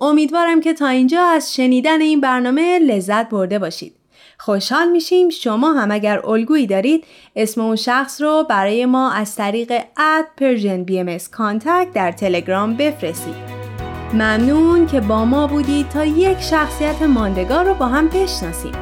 امیدوارم 0.00 0.60
که 0.60 0.72
تا 0.72 0.88
اینجا 0.88 1.24
از 1.24 1.54
شنیدن 1.54 2.00
این 2.00 2.20
برنامه 2.20 2.78
لذت 2.78 3.28
برده 3.28 3.58
باشید. 3.58 3.92
خوشحال 4.38 4.88
میشیم 4.88 5.28
شما 5.28 5.72
هم 5.72 5.90
اگر 5.90 6.26
الگویی 6.26 6.66
دارید 6.66 7.04
اسم 7.36 7.60
اون 7.60 7.76
شخص 7.76 8.20
رو 8.20 8.46
برای 8.48 8.86
ما 8.86 9.12
از 9.12 9.36
طریق 9.36 9.72
at 9.96 10.24
Persian 10.36 10.84
B 10.84 11.04
در 11.94 12.12
تلگرام 12.12 12.74
بفرستید. 12.74 13.34
ممنون 14.12 14.86
که 14.86 15.00
با 15.00 15.24
ما 15.24 15.46
بودید 15.46 15.88
تا 15.88 16.04
یک 16.04 16.40
شخصیت 16.40 17.02
ماندگار 17.02 17.64
رو 17.64 17.74
با 17.74 17.86
هم 17.86 18.08
بشناسیم. 18.08 18.72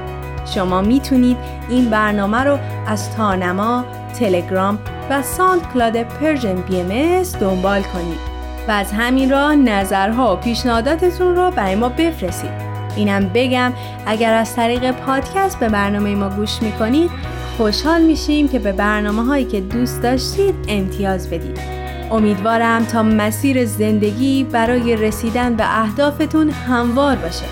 شما 0.55 0.83
می‌تونید 0.83 1.37
این 1.71 1.91
برنامه 1.91 2.45
رو 2.45 2.59
از 2.87 3.17
تارنما، 3.17 3.85
تلگرام 4.19 4.79
و 5.11 5.23
SoundCloud 5.23 6.03
Persian 6.03 6.57
BM 6.57 7.23
دنبال 7.23 7.83
کنید. 7.83 8.34
و 8.69 8.71
از 8.71 8.93
همین 8.93 9.31
راه 9.31 9.55
نظرها 9.55 10.33
و 10.33 10.37
پیشنهاداتتون 10.37 11.37
رو 11.37 11.51
برای 11.51 11.75
ما 11.75 11.89
بفرستید. 11.89 12.51
اینم 12.97 13.31
بگم 13.35 13.73
اگر 14.07 14.35
از 14.35 14.57
طریق 14.57 14.91
پادکست 14.91 15.61
به 15.61 15.69
برنامه 15.69 16.15
ما 16.15 16.29
گوش 16.29 16.63
می‌کنید 16.63 17.11
خوشحال 17.57 18.03
میشیم 18.03 18.49
که 18.49 18.59
به 18.59 18.73
برنامه 18.73 19.25
هایی 19.25 19.45
که 19.45 19.61
دوست 19.61 20.03
داشتید 20.03 20.55
امتیاز 20.69 21.31
بدید. 21.31 21.59
امیدوارم 22.11 22.85
تا 22.85 23.03
مسیر 23.03 23.65
زندگی 23.65 24.45
برای 24.45 24.97
رسیدن 24.97 25.55
به 25.55 25.83
اهدافتون 25.83 26.51
هموار 26.51 27.17
باشه. 27.17 27.45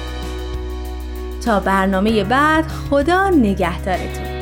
تا 1.45 1.61
برنامه 1.61 2.25
بعد 2.25 2.65
خدا 2.91 3.31
نگهدارتون. 3.31 4.33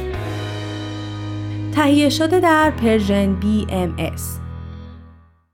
تهیه 1.74 2.08
شده 2.08 2.40
در 2.40 2.70
Persian 2.70 3.36
BMS 3.40 4.20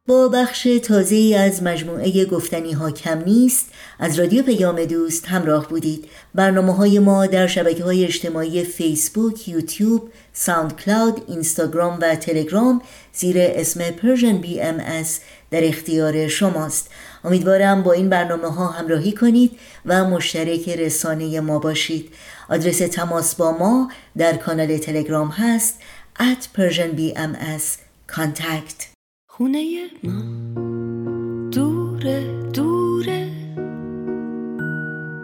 با 0.08 0.28
بخش 0.28 0.68
تازه 0.82 1.36
از 1.38 1.62
مجموعه 1.62 2.24
گفتنی 2.24 2.72
ها 2.72 2.90
کم 2.90 3.22
نیست 3.26 3.66
از 3.98 4.18
رادیو 4.18 4.42
پیام 4.42 4.84
دوست 4.84 5.26
همراه 5.26 5.68
بودید. 5.68 6.08
برنامه 6.34 6.74
های 6.74 6.98
ما 6.98 7.26
در 7.26 7.46
شبکه 7.46 7.84
های 7.84 8.04
اجتماعی 8.04 8.64
فیسبوک، 8.64 9.48
یوتیوب، 9.48 10.10
SoundCloud، 10.32 11.22
اینستاگرام 11.28 11.98
و 12.02 12.14
تلگرام 12.14 12.82
زیر 13.12 13.36
اسم 13.38 13.90
BM 14.40 15.04
در 15.50 15.64
اختیار 15.64 16.28
شماست. 16.28 16.90
امیدوارم 17.24 17.82
با 17.82 17.92
این 17.92 18.08
برنامه 18.08 18.48
ها 18.48 18.66
همراهی 18.66 19.12
کنید 19.12 19.58
و 19.86 20.04
مشترک 20.04 20.68
رسانه 20.68 21.40
ما 21.40 21.58
باشید. 21.58 22.12
آدرس 22.48 22.78
تماس 22.78 23.34
با 23.34 23.52
ما 23.52 23.90
در 24.18 24.36
کانال 24.36 24.78
تلگرام 24.78 25.28
هست 25.28 25.80
at 26.18 26.58
persianbms 26.58 27.64
contact. 28.12 28.95
خونه 29.36 29.90
ما 30.04 30.22
دوره 31.50 32.42
دوره. 32.54 33.28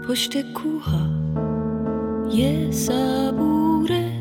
پشت 0.09 0.53
کوها 0.53 1.07
یه 2.33 2.71
صبوره. 2.71 4.13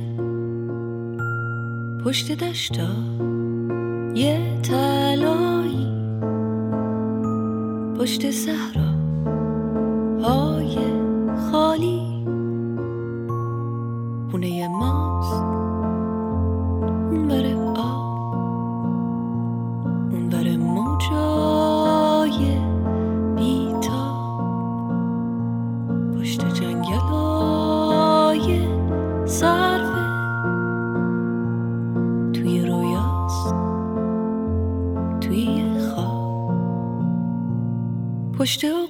پشت 2.06 2.32
دشتا 2.32 2.89
یه 4.15 4.60
تلایی 4.63 5.88
پشت 7.99 8.32
صحرا 8.32 8.91
های 10.23 10.77
خالی. 11.51 12.01
خونه 14.32 14.67
ماست. 14.67 15.51
پشت 38.41 38.65
اقیا 38.65 38.81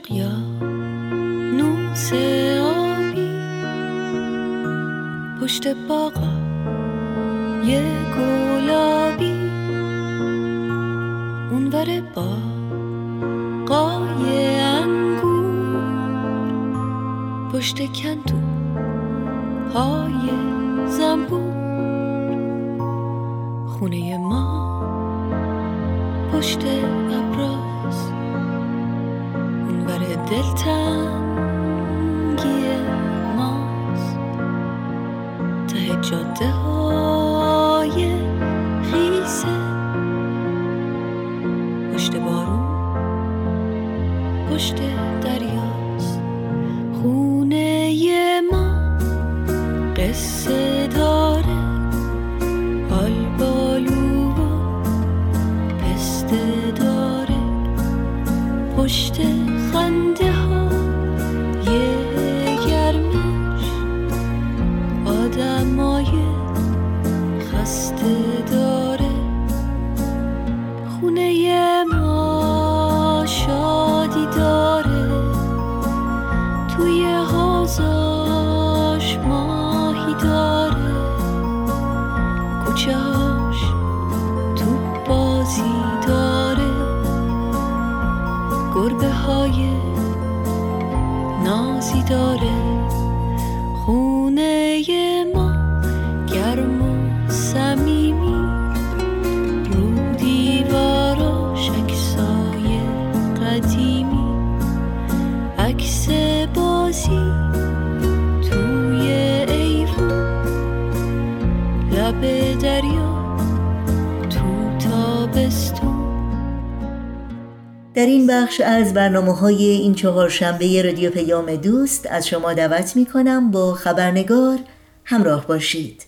از 118.92 118.96
برنامه 118.96 119.36
های 119.36 119.64
این 119.64 119.96
چهار 119.96 120.30
شنبه 120.30 120.82
رادیو 120.82 121.12
پیام 121.12 121.56
دوست 121.56 122.08
از 122.12 122.28
شما 122.28 122.54
دعوت 122.54 122.96
می 122.96 123.06
کنم 123.06 123.52
با 123.52 123.74
خبرنگار 123.74 124.60
همراه 125.06 125.48
باشید. 125.48 126.06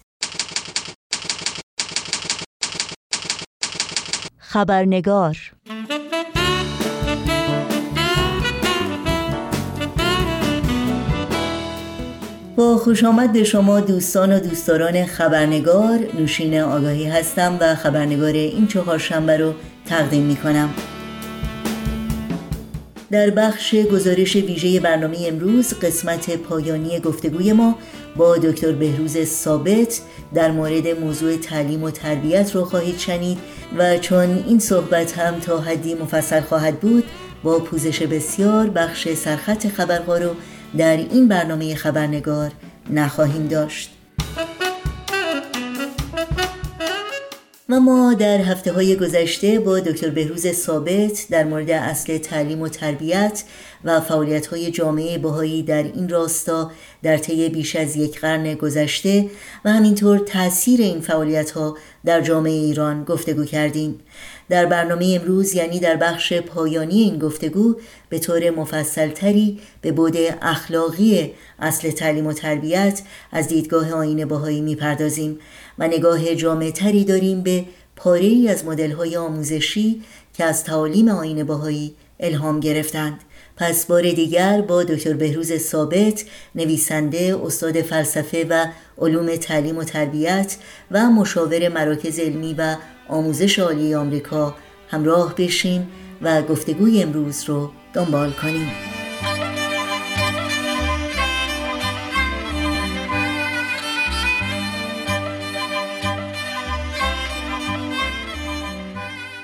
خبرنگار 4.37 5.37
با 12.55 12.77
خوش 12.77 13.03
آمد 13.03 13.33
به 13.33 13.43
شما 13.43 13.79
دوستان 13.79 14.33
و 14.33 14.39
دوستداران 14.39 15.05
خبرنگار 15.05 15.99
نوشین 16.19 16.59
آگاهی 16.59 17.05
هستم 17.05 17.57
و 17.59 17.75
خبرنگار 17.75 18.33
این 18.33 18.67
چهار 18.67 18.97
شنبه 18.97 19.37
رو 19.37 19.53
تقدیم 19.85 20.23
می 20.23 20.35
کنم 20.35 20.69
در 23.13 23.29
بخش 23.29 23.75
گزارش 23.75 24.35
ویژه 24.35 24.79
برنامه 24.79 25.17
امروز 25.27 25.73
قسمت 25.73 26.37
پایانی 26.37 26.99
گفتگوی 26.99 27.53
ما 27.53 27.75
با 28.15 28.37
دکتر 28.37 28.71
بهروز 28.71 29.23
ثابت 29.23 30.01
در 30.33 30.51
مورد 30.51 30.87
موضوع 30.87 31.37
تعلیم 31.37 31.83
و 31.83 31.91
تربیت 31.91 32.55
رو 32.55 32.65
خواهید 32.65 32.97
شنید 32.97 33.37
و 33.77 33.97
چون 33.97 34.43
این 34.47 34.59
صحبت 34.59 35.17
هم 35.17 35.39
تا 35.39 35.59
حدی 35.59 35.93
مفصل 35.93 36.41
خواهد 36.41 36.79
بود 36.79 37.03
با 37.43 37.59
پوزش 37.59 38.01
بسیار 38.01 38.69
بخش 38.69 39.13
سرخط 39.13 39.67
خبرها 39.67 40.17
رو 40.17 40.29
در 40.77 40.97
این 40.97 41.27
برنامه 41.27 41.75
خبرنگار 41.75 42.51
نخواهیم 42.89 43.47
داشت. 43.47 44.02
و 47.73 47.79
ما 47.79 48.13
در 48.13 48.41
هفته 48.41 48.71
های 48.71 48.95
گذشته 48.95 49.59
با 49.59 49.79
دکتر 49.79 50.09
بهروز 50.09 50.47
ثابت 50.47 51.27
در 51.29 51.43
مورد 51.43 51.69
اصل 51.69 52.17
تعلیم 52.17 52.61
و 52.61 52.67
تربیت 52.67 53.43
و 53.83 54.01
فعالیت 54.01 54.47
های 54.47 54.71
جامعه 54.71 55.17
باهایی 55.17 55.63
در 55.63 55.83
این 55.83 56.09
راستا 56.09 56.71
در 57.03 57.17
طی 57.17 57.49
بیش 57.49 57.75
از 57.75 57.95
یک 57.95 58.19
قرن 58.19 58.53
گذشته 58.53 59.29
و 59.65 59.71
همینطور 59.71 60.17
تاثیر 60.17 60.81
این 60.81 61.01
فعالیت 61.01 61.51
ها 61.51 61.77
در 62.05 62.21
جامعه 62.21 62.53
ایران 62.53 63.03
گفتگو 63.03 63.45
کردیم. 63.45 63.99
در 64.49 64.65
برنامه 64.65 65.19
امروز 65.21 65.53
یعنی 65.53 65.79
در 65.79 65.95
بخش 65.95 66.33
پایانی 66.33 67.01
این 67.01 67.19
گفتگو 67.19 67.75
به 68.09 68.19
طور 68.19 68.49
مفصلتری 68.49 69.59
به 69.81 69.91
بود 69.91 70.17
اخلاقی 70.41 71.33
اصل 71.59 71.91
تعلیم 71.91 72.27
و 72.27 72.33
تربیت 72.33 73.01
از 73.31 73.47
دیدگاه 73.47 73.93
آین 73.93 74.25
باهایی 74.25 74.61
می‌پردازیم. 74.61 75.39
و 75.79 75.87
نگاه 75.87 76.35
جامع 76.35 76.71
تری 76.71 77.03
داریم 77.03 77.41
به 77.41 77.65
پاره 77.95 78.25
ای 78.25 78.47
از 78.47 78.65
مدل 78.65 78.91
های 78.91 79.17
آموزشی 79.17 80.01
که 80.33 80.43
از 80.43 80.63
تعالیم 80.63 81.09
آین 81.09 81.43
باهایی 81.43 81.95
الهام 82.19 82.59
گرفتند. 82.59 83.19
پس 83.57 83.85
بار 83.85 84.01
دیگر 84.01 84.61
با 84.61 84.83
دکتر 84.83 85.13
بهروز 85.13 85.57
ثابت 85.57 86.25
نویسنده 86.55 87.39
استاد 87.43 87.81
فلسفه 87.81 88.45
و 88.49 88.65
علوم 88.97 89.35
تعلیم 89.35 89.77
و 89.77 89.83
تربیت 89.83 90.57
و 90.91 91.05
مشاور 91.05 91.69
مراکز 91.69 92.19
علمی 92.19 92.53
و 92.53 92.75
آموزش 93.09 93.59
عالی 93.59 93.95
آمریکا 93.95 94.55
همراه 94.87 95.35
بشین 95.35 95.87
و 96.21 96.41
گفتگوی 96.41 97.03
امروز 97.03 97.43
رو 97.43 97.71
دنبال 97.93 98.31
کنیم. 98.31 98.92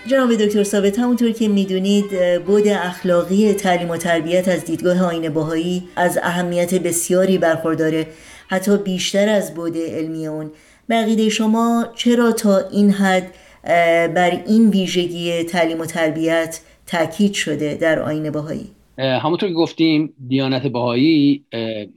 جناب 0.09 0.35
دکتر 0.35 0.63
ثابت 0.63 0.99
همونطور 0.99 1.31
که 1.31 1.47
می‌دونید 1.47 2.05
بود 2.45 2.67
اخلاقی 2.67 3.53
تعلیم 3.53 3.89
و 3.89 3.97
تربیت 3.97 4.47
از 4.47 4.65
دیدگاه 4.65 5.03
آین 5.03 5.29
باهایی 5.29 5.83
از 5.95 6.19
اهمیت 6.23 6.75
بسیاری 6.75 7.37
برخورداره. 7.37 8.07
حتی 8.47 8.77
بیشتر 8.77 9.29
از 9.29 9.53
بود 9.53 9.77
علمی 9.77 10.27
اون. 10.27 10.51
بقیده 10.89 11.29
شما 11.29 11.85
چرا 11.95 12.31
تا 12.31 12.57
این 12.57 12.89
حد 12.89 13.31
بر 14.13 14.43
این 14.47 14.69
ویژگی 14.69 15.43
تعلیم 15.43 15.79
و 15.79 15.85
تربیت 15.85 16.61
تاکید 16.87 17.33
شده 17.33 17.77
در 17.81 17.99
آین 17.99 18.31
باهایی 18.31 18.67
همونطور 18.97 19.49
که 19.49 19.55
گفتیم 19.55 20.13
دیانت 20.27 20.67
باهایی 20.67 21.45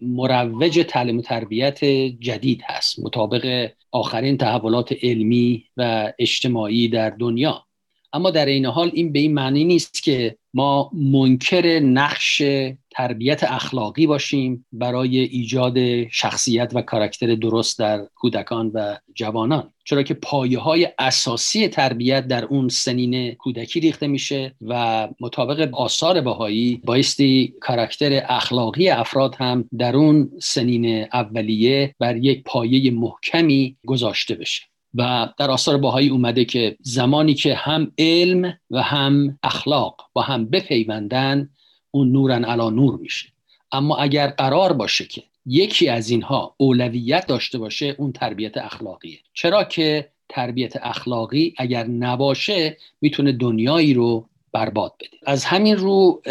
مروج 0.02 0.84
تعلیم 0.88 1.18
و 1.18 1.22
تربیت 1.22 1.84
جدید 2.20 2.60
هست 2.66 2.98
مطابق 2.98 3.70
آخرین 3.90 4.36
تحولات 4.36 4.94
علمی 5.02 5.64
و 5.76 6.12
اجتماعی 6.18 6.88
در 6.88 7.10
دنیا. 7.10 7.64
اما 8.12 8.30
در 8.30 8.46
این 8.46 8.66
حال 8.66 8.90
این 8.94 9.12
به 9.12 9.18
این 9.18 9.34
معنی 9.34 9.64
نیست 9.64 10.02
که 10.02 10.36
ما 10.54 10.90
منکر 10.94 11.80
نقش 11.80 12.42
تربیت 12.90 13.44
اخلاقی 13.44 14.06
باشیم 14.06 14.66
برای 14.72 15.18
ایجاد 15.18 16.08
شخصیت 16.08 16.70
و 16.74 16.82
کاراکتر 16.82 17.34
درست 17.34 17.78
در 17.78 18.06
کودکان 18.14 18.70
و 18.74 18.96
جوانان. 19.14 19.72
چرا 19.84 20.02
که 20.02 20.14
پایه 20.14 20.58
های 20.58 20.88
اساسی 20.98 21.68
تربیت 21.68 22.26
در 22.26 22.44
اون 22.44 22.68
سنین 22.68 23.34
کودکی 23.34 23.80
ریخته 23.80 24.06
میشه 24.06 24.54
و 24.60 25.08
مطابق 25.20 25.74
آثار 25.74 26.20
بهایی 26.20 26.80
بایستی 26.84 27.54
کاراکتر 27.60 28.22
اخلاقی 28.28 28.88
افراد 28.88 29.34
هم 29.34 29.68
در 29.78 29.96
اون 29.96 30.30
سنین 30.42 31.06
اولیه 31.12 31.94
بر 31.98 32.16
یک 32.16 32.42
پایه 32.44 32.90
محکمی 32.90 33.76
گذاشته 33.86 34.34
بشه. 34.34 34.71
و 34.94 35.28
در 35.38 35.50
آثار 35.50 35.76
باهایی 35.76 36.08
اومده 36.08 36.44
که 36.44 36.76
زمانی 36.80 37.34
که 37.34 37.54
هم 37.54 37.92
علم 37.98 38.58
و 38.70 38.82
هم 38.82 39.38
اخلاق 39.42 40.00
با 40.12 40.22
هم 40.22 40.46
بپیوندن 40.46 41.48
اون 41.90 42.12
نورن 42.12 42.44
علا 42.44 42.70
نور 42.70 42.98
میشه. 42.98 43.28
اما 43.72 43.96
اگر 43.96 44.26
قرار 44.26 44.72
باشه 44.72 45.04
که 45.04 45.22
یکی 45.46 45.88
از 45.88 46.10
اینها 46.10 46.54
اولویت 46.56 47.26
داشته 47.26 47.58
باشه 47.58 47.94
اون 47.98 48.12
تربیت 48.12 48.56
اخلاقیه. 48.56 49.18
چرا 49.34 49.64
که 49.64 50.08
تربیت 50.28 50.72
اخلاقی 50.76 51.54
اگر 51.56 51.86
نباشه 51.86 52.76
می‌تونه 53.00 53.32
دنیایی 53.32 53.94
رو 53.94 54.26
برباد 54.52 54.94
بده. 55.00 55.16
از 55.26 55.44
همین 55.44 55.76
رو 55.76 56.22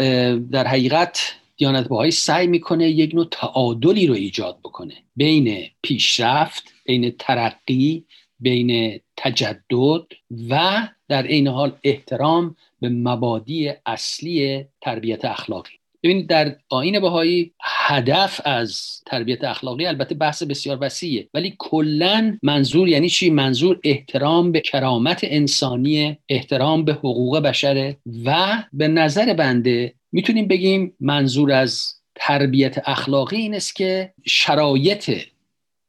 در 0.50 0.66
حقیقت 0.66 1.34
دیانت 1.56 1.88
باهایی 1.88 2.10
سعی 2.10 2.46
می‌کنه 2.46 2.88
یک 2.90 3.14
نوع 3.14 3.26
تعادلی 3.30 4.06
رو 4.06 4.14
ایجاد 4.14 4.58
بکنه. 4.64 4.94
بین 5.16 5.62
پیشرفت 5.82 6.74
بین 6.84 7.14
ترقی 7.18 8.04
بین 8.42 9.00
تجدد 9.16 10.06
و 10.50 10.88
در 11.08 11.22
این 11.22 11.48
حال 11.48 11.72
احترام 11.84 12.56
به 12.80 12.88
مبادی 12.88 13.72
اصلی 13.86 14.64
تربیت 14.80 15.24
اخلاقی. 15.24 15.72
ببینید 16.02 16.26
در 16.26 16.56
آین 16.68 17.00
بهایی 17.00 17.52
هدف 17.62 18.40
از 18.44 19.02
تربیت 19.06 19.44
اخلاقی 19.44 19.86
البته 19.86 20.14
بحث 20.14 20.42
بسیار 20.42 20.78
وسیعه 20.80 21.28
ولی 21.34 21.54
کلا 21.58 22.38
منظور 22.42 22.88
یعنی 22.88 23.08
چی؟ 23.08 23.30
منظور 23.30 23.80
احترام 23.84 24.52
به 24.52 24.60
کرامت 24.60 25.20
انسانی 25.22 26.16
احترام 26.28 26.84
به 26.84 26.92
حقوق 26.92 27.38
بشره 27.38 27.96
و 28.24 28.62
به 28.72 28.88
نظر 28.88 29.34
بنده 29.34 29.94
می‌تونیم 30.12 30.48
بگیم 30.48 30.94
منظور 31.00 31.52
از 31.52 31.94
تربیت 32.14 32.88
اخلاقی 32.88 33.36
این 33.36 33.54
است 33.54 33.76
که 33.76 34.12
شرایط 34.24 35.10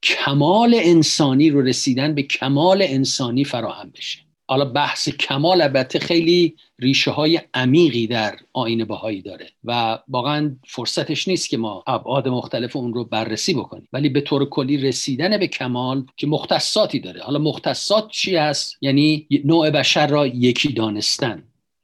کمال 0.04 0.76
انسانی 0.84 1.50
رو 1.50 1.62
رسیدن 1.62 2.16
به 2.16 2.24
کمال 2.24 2.82
انسانی 2.82 3.44
فراهم 3.44 3.90
بشه. 3.90 4.20
حالا 4.48 4.66
بحث 4.66 5.10
کمال 5.10 5.62
البته 5.62 6.00
خیلی 6.00 6.56
ریشه 6.80 7.12
های 7.12 7.42
عمیقی 7.54 8.08
در 8.08 8.36
آین 8.54 8.86
بهایی 8.86 9.22
داره 9.22 9.50
و 9.64 10.00
واقعا 10.08 10.56
فرصتش 10.68 11.28
نیست 11.28 11.50
که 11.50 11.58
ما 11.58 11.84
ابعاد 11.88 12.28
مختلف 12.28 12.76
اون 12.76 12.94
رو 12.94 13.04
بررسی 13.04 13.54
بکنیم. 13.54 13.88
ولی 13.94 14.10
به 14.10 14.22
طور 14.22 14.50
کلی 14.50 14.78
رسیدن 14.78 15.38
به 15.38 15.48
کمال 15.48 16.06
که 16.18 16.28
مختصاتی 16.28 17.00
داره. 17.00 17.22
حالا 17.22 17.40
مختصات 17.40 18.10
چی 18.12 18.36
هست؟ 18.36 18.78
یعنی 18.82 19.28
نوع 19.46 19.70
بشر 19.70 20.08
را 20.08 20.28
یکی 20.28 20.74
دانستن. 20.74 21.44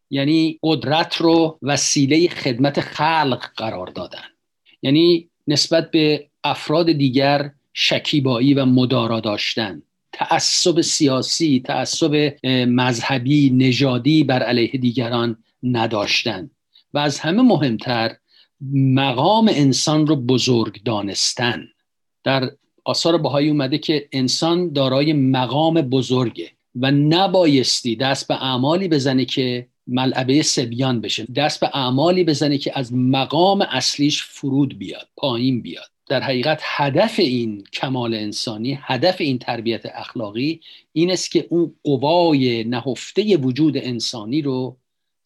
یعنی 0.10 0.60
قدرت 0.64 1.16
رو 1.16 1.60
وسیله 1.62 2.28
خدمت 2.28 2.82
خلق 2.82 3.46
قرار 3.56 3.88
دادن. 3.88 4.28
یعنی 4.82 5.30
نسبت 5.48 5.92
به 5.92 6.30
افراد 6.44 6.92
دیگر 6.92 7.52
شکیبایی 7.82 8.54
و 8.54 8.66
مدارا 8.66 9.20
داشتن. 9.20 9.82
تعصب 10.12 10.82
سیاسی 10.82 11.62
تعصب 11.66 12.36
مذهبی 12.68 13.50
نژادی 13.50 14.24
بر 14.24 14.44
علیه 14.44 14.72
دیگران 14.72 15.38
نداشتن. 15.64 16.50
و 16.94 16.98
از 16.98 17.20
همه 17.20 17.42
مهمتر 17.42 18.16
مقام 18.74 19.50
انسان 19.54 20.08
رو 20.08 20.16
بزرگ 20.16 20.84
دانستن. 20.84 21.68
در 22.24 22.52
آثار 22.86 23.18
بهایی 23.18 23.50
اومده 23.50 23.78
که 23.78 24.10
انسان 24.12 24.74
دارای 24.74 25.14
مقام 25.14 25.82
بزرگه 25.82 26.52
و 26.76 26.92
نبایستی 26.92 27.96
دست 27.96 28.28
به 28.28 28.44
اعمالی 28.44 28.88
بزنه 28.88 29.26
که 29.26 29.68
ملعبه 29.88 30.42
سبیان 30.42 31.02
بشه. 31.02 31.26
دست 31.26 31.60
به 31.60 31.70
اعمالی 31.74 32.24
بزنه 32.24 32.58
که 32.58 32.80
از 32.80 32.94
مقام 32.94 33.62
اصلیش 33.62 34.24
فرود 34.24 34.80
بیاد 34.80 35.08
پایین 35.16 35.62
بیاد. 35.62 35.90
در 36.10 36.24
حقیقت 36.24 36.62
هدف 36.64 37.20
این 37.20 37.64
کمال 37.74 38.14
انسانی 38.14 38.80
هدف 38.82 39.22
این 39.22 39.40
تربیت 39.40 39.82
اخلاقی 39.86 40.62
این 40.94 41.12
است 41.12 41.32
که 41.32 41.48
اون 41.50 41.76
قوای 41.84 42.64
نهفته 42.64 43.38
وجود 43.38 43.78
انسانی 43.78 44.42
رو 44.42 44.78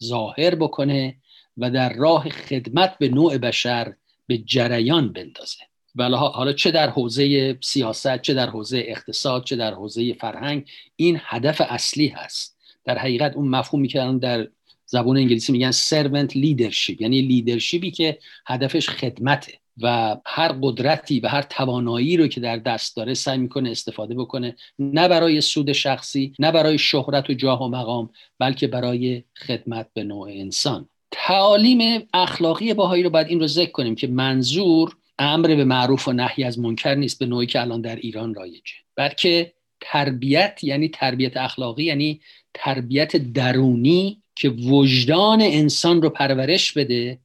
ظاهر 0.04 0.56
بکنه 0.56 1.16
و 1.58 1.72
در 1.72 1.94
راه 1.94 2.30
خدمت 2.30 2.98
به 2.98 3.10
نوع 3.10 3.38
بشر 3.38 3.94
به 4.28 4.38
جریان 4.38 5.14
بندازه. 5.14 5.58
بله 5.96 6.18
حالا 6.18 6.54
چه 6.54 6.72
در 6.72 6.90
حوزه 6.90 7.58
سیاست 7.62 8.22
چه 8.22 8.34
در 8.34 8.50
حوزه 8.50 8.84
اقتصاد 8.88 9.44
چه 9.44 9.56
در 9.56 9.74
حوزه 9.74 10.14
فرهنگ 10.14 10.70
این 10.96 11.20
هدف 11.22 11.62
اصلی 11.62 12.08
هست. 12.08 12.58
در 12.86 12.98
حقیقت 12.98 13.36
اون 13.36 13.48
مفهومی 13.48 13.88
که 13.88 14.18
در 14.22 14.48
زبان 14.86 15.18
انگلیسی 15.18 15.52
میگن 15.52 15.72
servant 15.72 16.36
leadership 16.36 17.02
یعنی 17.02 17.22
leadership 17.22 17.85
ی 17.85 17.92
که 17.92 18.20
هدفش 18.46 18.90
خدمته. 18.90 19.63
و 19.82 20.18
هر 20.26 20.56
قدرتی 20.62 21.20
و 21.20 21.28
هر 21.28 21.42
توانایی 21.42 22.18
رو 22.18 22.28
که 22.28 22.40
در 22.40 22.58
دست 22.58 22.96
داره 22.96 23.14
سعی 23.14 23.38
می‌کنه 23.38 23.70
استفاده 23.70 24.16
بکنه 24.16 24.56
نه 24.80 25.08
برای 25.08 25.42
سود 25.42 25.72
شخصی 25.72 26.34
نه 26.40 26.52
برای 26.52 26.78
شهرت 26.78 27.30
و 27.30 27.34
جاه 27.34 27.64
و 27.64 27.68
مقام 27.68 28.10
بلکه 28.40 28.68
برای 28.68 29.24
خدمت 29.48 29.88
به 29.94 30.04
نوع 30.04 30.30
انسان. 30.32 30.90
تعالیم 31.12 32.08
اخلاقی 32.14 32.74
باهایی 32.74 33.04
رو 33.04 33.10
باید 33.10 33.28
این 33.28 33.40
رو 33.40 33.48
ذکر 33.48 33.72
کنیم 33.72 33.96
که 33.96 34.08
منظور 34.08 34.96
امر 35.20 35.56
به 35.56 35.64
معروف 35.64 36.08
و 36.08 36.14
نهی 36.14 36.44
از 36.44 36.60
منکر 36.60 36.96
نیست 36.96 37.20
به 37.20 37.26
نوعی 37.26 37.48
که 37.48 37.62
الان 37.62 37.82
در 37.82 37.96
ایران 37.96 38.34
رایجه. 38.34 38.74
بلکه 38.96 39.54
تربیت 39.82 40.60
یعنی 40.64 40.90
تربیت 40.90 41.38
اخلاقی 41.38 41.84
یعنی 41.84 42.22
تربیت 42.54 43.18
درونی 43.18 44.22
که 44.36 44.50
وجدان 44.50 45.42
انسان 45.42 46.02
رو 46.02 46.10
پرورش 46.10 46.74
بده 46.74 47.20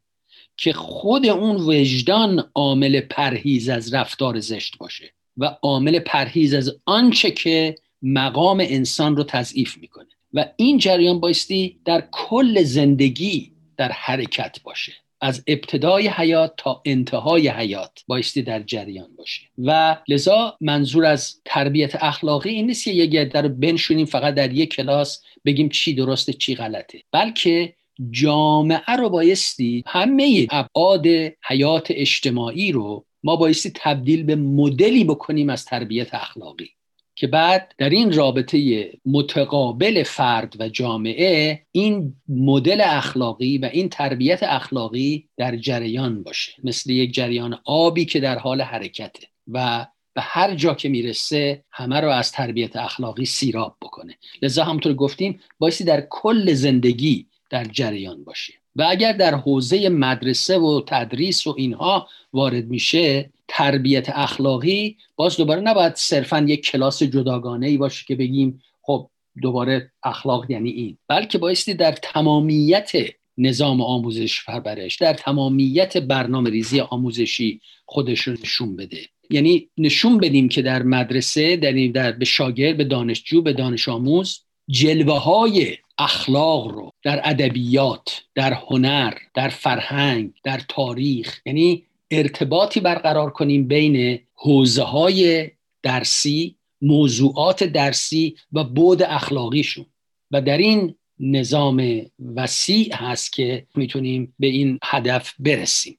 که 0.58 0.72
خود 0.72 1.26
اون 1.26 1.56
وجدان 1.56 2.50
عامل 2.54 3.00
پرهیز 3.00 3.68
از 3.68 3.94
رفتار 3.94 4.40
زشت 4.40 4.78
باشه 4.78 5.12
و 5.36 5.56
عامل 5.62 5.98
پرهیز 5.98 6.54
از 6.54 6.76
آنچه 6.86 7.30
که 7.30 7.74
مقام 8.02 8.60
انسان 8.60 9.16
رو 9.16 9.24
تضعیف 9.24 9.78
می‌کنه. 9.78 10.06
و 10.34 10.44
این 10.56 10.78
جریان 10.78 11.20
بایستی 11.20 11.80
در 11.84 12.08
کل 12.12 12.62
زندگی 12.62 13.52
در 13.76 13.92
حرکت 13.92 14.62
باشه. 14.62 14.92
از 15.20 15.44
ابتدای 15.46 16.08
حیات 16.08 16.54
تا 16.56 16.82
انتهای 16.84 17.48
حیات 17.48 18.02
بایستی 18.06 18.42
در 18.42 18.62
جریان 18.62 19.16
باشه. 19.16 19.42
و 19.58 19.96
لذا 20.08 20.56
منظور 20.60 21.04
از 21.04 21.40
تربیت 21.44 22.02
اخلاقی 22.02 22.50
این 22.50 22.66
نیست 22.66 22.84
که 22.84 23.06
گرده 23.06 23.40
رو 23.40 23.48
بنشونیم 23.48 24.06
فقط 24.06 24.34
در 24.34 24.52
یک 24.52 24.74
کلاس 24.74 25.22
بگیم 25.44 25.68
چی 25.68 25.94
درسته 25.94 26.32
چی 26.32 26.54
غلطه. 26.54 27.02
بلکه 27.12 27.74
جامعه 28.10 28.96
رو 28.98 29.08
بایستی 29.08 29.84
همه 29.86 30.46
ابعاد 30.50 31.06
حیات 31.48 31.86
اجتماعی 31.90 32.72
رو 32.72 33.04
ما 33.22 33.36
بایستی 33.36 33.72
تبدیل 33.74 34.22
به 34.22 34.36
مدلی 34.36 35.04
بکنیم 35.04 35.50
از 35.50 35.64
تربیت 35.64 36.14
اخلاقی. 36.14 36.70
که 37.18 37.26
بعد 37.26 37.74
در 37.78 37.90
این 37.90 38.12
رابطه 38.12 38.90
متقابل 39.06 40.02
فرد 40.02 40.56
و 40.60 40.68
جامعه 40.68 41.62
این 41.72 42.14
مدل 42.28 42.80
اخلاقی 42.84 43.58
و 43.58 43.70
این 43.72 43.88
تربیت 43.88 44.42
اخلاقی 44.42 45.28
در 45.36 45.56
جریان 45.56 46.22
باشه. 46.22 46.52
مثل 46.64 46.90
یک 46.90 47.14
جریان 47.14 47.58
آبی 47.64 48.04
که 48.04 48.20
در 48.20 48.38
حال 48.38 48.62
حرکته 48.62 49.26
و 49.48 49.86
به 50.14 50.20
هر 50.20 50.54
جا 50.54 50.74
که 50.74 50.88
می‌رسه 50.88 51.64
همه 51.70 52.00
رو 52.00 52.10
از 52.10 52.32
تربیت 52.32 52.76
اخلاقی 52.76 53.24
سیراب 53.24 53.76
بکنه. 53.82 54.18
لذا 54.42 54.64
همطور 54.64 54.94
گفتیم 54.94 55.40
بایستی 55.58 55.84
در 55.84 56.06
کل 56.10 56.52
زندگی 56.52 57.26
در 57.50 57.64
جریان 57.64 58.24
باشه. 58.24 58.52
و 58.76 58.86
اگر 58.90 59.12
در 59.12 59.34
حوزه 59.34 59.88
مدرسه 59.88 60.58
و 60.58 60.80
تدریس 60.86 61.46
و 61.46 61.54
اینها 61.58 62.08
وارد 62.32 62.68
میشه 62.68 63.30
تربیت 63.48 64.08
اخلاقی 64.08 64.96
باز 65.16 65.36
دوباره 65.36 65.60
نباید 65.60 65.94
صرفا 65.94 66.38
یک 66.48 66.64
کلاس 66.64 67.02
جداگانه 67.02 67.66
ای 67.66 67.76
باشه 67.76 68.04
که 68.08 68.16
بگیم 68.16 68.62
خب 68.82 69.10
دوباره 69.42 69.90
اخلاق 70.02 70.50
یعنی 70.50 70.70
این. 70.70 70.98
بلکه 71.08 71.38
بایستی 71.38 71.74
در 71.74 71.92
تمامیت 71.92 72.92
نظام 73.38 73.80
آموزش 73.80 74.44
پرورش 74.44 74.96
در 74.96 75.14
تمامیت 75.14 75.96
برنامه 75.96 76.50
ریزی 76.50 76.80
آموزشی 76.80 77.60
خودش 77.86 78.20
رو 78.20 78.32
نشون 78.32 78.76
بده. 78.76 79.00
یعنی 79.30 79.68
نشون 79.78 80.18
بدیم 80.18 80.48
که 80.48 80.62
در 80.62 80.82
مدرسه 80.82 81.56
در, 81.56 81.72
در 81.94 82.12
به 82.12 82.24
شاگرد 82.24 82.76
به 82.76 82.84
دانشجو 82.84 83.42
به 83.42 83.52
دانش 83.52 83.88
آموز 83.88 84.40
جلوه 84.68 85.18
های 85.18 85.76
اخلاق 85.98 86.68
رو 86.68 86.92
در 87.02 87.20
ادبیات 87.24 88.22
در 88.34 88.52
هنر 88.52 89.14
در 89.34 89.48
فرهنگ 89.48 90.32
در 90.44 90.60
تاریخ 90.68 91.40
یعنی 91.46 91.84
ارتباطی 92.10 92.80
برقرار 92.80 93.30
کنیم 93.30 93.68
بین 93.68 94.20
حوزه 94.34 94.82
های 94.82 95.50
درسی 95.82 96.56
موضوعات 96.82 97.64
درسی 97.64 98.36
و 98.52 98.64
بود 98.64 99.02
اخلاقیشون. 99.02 99.86
و 100.30 100.40
در 100.40 100.58
این 100.58 100.94
نظام 101.20 102.02
وسیع 102.36 102.94
هست 102.94 103.32
که 103.32 103.66
می‌تونیم 103.74 104.34
به 104.38 104.46
این 104.46 104.78
هدف 104.84 105.34
برسیم. 105.38 105.97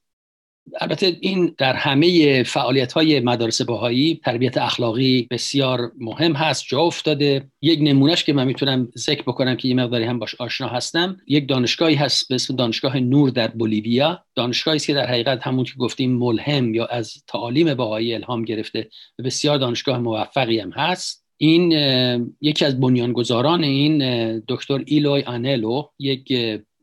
البته 0.82 1.18
این 1.22 1.56
در 1.58 1.74
همه 1.74 2.44
فعالیت 2.44 2.94
های 2.94 3.20
مدارس 3.20 3.62
باهایی 3.62 4.22
تربیت 4.24 4.58
اخلاقی 4.58 5.28
بسیار 5.32 5.92
مهم 6.00 6.34
هست 6.34 6.66
جا 6.68 6.80
افتاده. 6.80 7.48
یک 7.62 7.80
نمونهش 7.82 8.24
که 8.24 8.34
من 8.34 8.48
می‌تونم 8.48 8.90
ذکر 8.98 9.22
بکنم 9.22 9.56
که 9.56 9.68
یه 9.68 9.74
مقداری 9.74 10.04
هم 10.04 10.20
باش 10.20 10.36
آشنا 10.36 10.68
هستم 10.68 11.18
یک 11.28 11.50
دانشگاهی 11.50 11.96
هست 11.96 12.30
به 12.30 12.36
اسم 12.36 12.56
دانشگاه 12.56 13.00
نور 13.00 13.30
در 13.30 13.48
بولیویا. 13.48 14.24
دانشگاهی 14.36 14.76
است 14.76 14.88
که 14.88 14.94
در 14.94 15.08
حقیقت 15.08 15.48
همون 15.48 15.64
که 15.64 15.74
گفتیم 15.80 16.12
ملهم 16.12 16.74
یا 16.74 16.86
از 16.86 17.24
تعالیم 17.28 17.74
باهایی 17.74 18.14
الهام 18.14 18.46
گرفته 18.46 18.90
و 19.20 19.24
بسیار 19.24 19.58
دانشگاه 19.58 19.98
موفقی 19.98 20.60
هم 20.60 20.72
هست. 20.72 21.26
این 21.38 21.72
یکی 22.42 22.66
از 22.66 22.80
بنیانگذاران 22.80 23.64
این 23.64 24.00
دکتر 24.48 24.84
ایلوی 24.86 25.22
آنلو 25.22 25.84
یک 26.00 26.34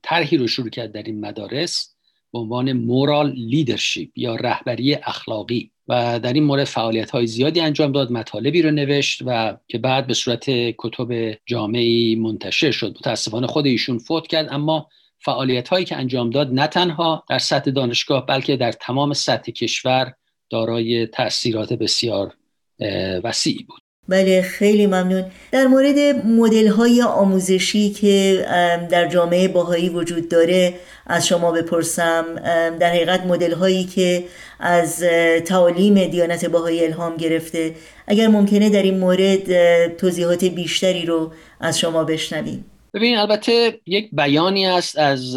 طرحی 0.02 0.36
رو 0.36 0.46
شروع 0.46 0.68
کرد 0.68 0.92
در 0.92 1.02
این 1.02 1.20
مدارس. 1.20 1.95
به 2.36 2.42
عنوان 2.42 2.72
مورال 2.72 3.32
لیدرشپ 3.32 4.08
یا 4.16 4.34
رهبری 4.34 4.94
اخلاقی 4.94 5.70
و 5.88 6.20
در 6.20 6.32
این 6.32 6.44
مورد 6.44 6.64
فعالیت 6.64 7.10
های 7.10 7.26
زیادی 7.26 7.60
انجام 7.60 7.92
داد 7.92 8.12
مطالبی 8.12 8.62
رو 8.62 8.70
نوشت 8.70 9.22
و 9.26 9.56
که 9.68 9.78
بعد 9.78 10.06
به 10.06 10.14
صورت 10.14 10.44
کتب 10.78 11.38
جامعی 11.46 12.16
منتشر 12.16 12.70
شد. 12.70 12.96
متاسفانه 13.00 13.46
خود 13.46 13.66
ایشون 13.66 13.98
فوت 13.98 14.26
کرد 14.26 14.48
اما 14.50 14.88
فعالیت 15.18 15.68
هایی 15.68 15.84
که 15.84 15.96
انجام 15.96 16.30
داد 16.30 16.52
نه 16.52 16.66
تنها 16.66 17.24
در 17.28 17.38
سطح 17.38 17.70
دانشگاه 17.70 18.26
بلکه 18.26 18.56
در 18.56 18.72
تمام 18.72 19.12
سطح 19.12 19.52
کشور 19.52 20.12
دارای 20.50 21.06
تاثیرات 21.06 21.72
بسیار 21.72 22.34
وسیعی 23.24 23.62
بود. 23.68 23.85
بله 24.08 24.42
خیلی 24.42 24.86
ممنون. 24.86 25.24
در 25.52 25.66
مورد 25.66 25.98
مدل 26.26 26.68
های 26.68 27.02
آموزشی 27.02 27.90
که 27.90 28.46
در 28.90 29.08
جامعه 29.08 29.48
باهایی 29.48 29.88
وجود 29.88 30.28
داره 30.28 30.74
از 31.06 31.26
شما 31.26 31.52
بپرسم. 31.52 32.24
در 32.78 32.90
حقیقت 32.90 33.20
مدل 33.20 33.52
هایی 33.52 33.84
که 33.84 34.24
از 34.60 35.00
تعالیم 35.44 36.04
دیانت 36.04 36.44
باهایی 36.44 36.84
الهام 36.84 37.16
گرفته 37.16 37.74
اگر 38.06 38.28
ممکنه 38.28 38.70
در 38.70 38.82
این 38.82 38.98
مورد 38.98 39.96
توضیحات 39.96 40.44
بیشتری 40.44 41.06
رو 41.06 41.32
از 41.60 41.78
شما 41.78 42.04
بشنویم. 42.04 42.64
ببین 42.96 43.18
البته 43.18 43.80
یک 43.86 44.08
بیانی 44.12 44.66
است 44.66 44.98
از 44.98 45.36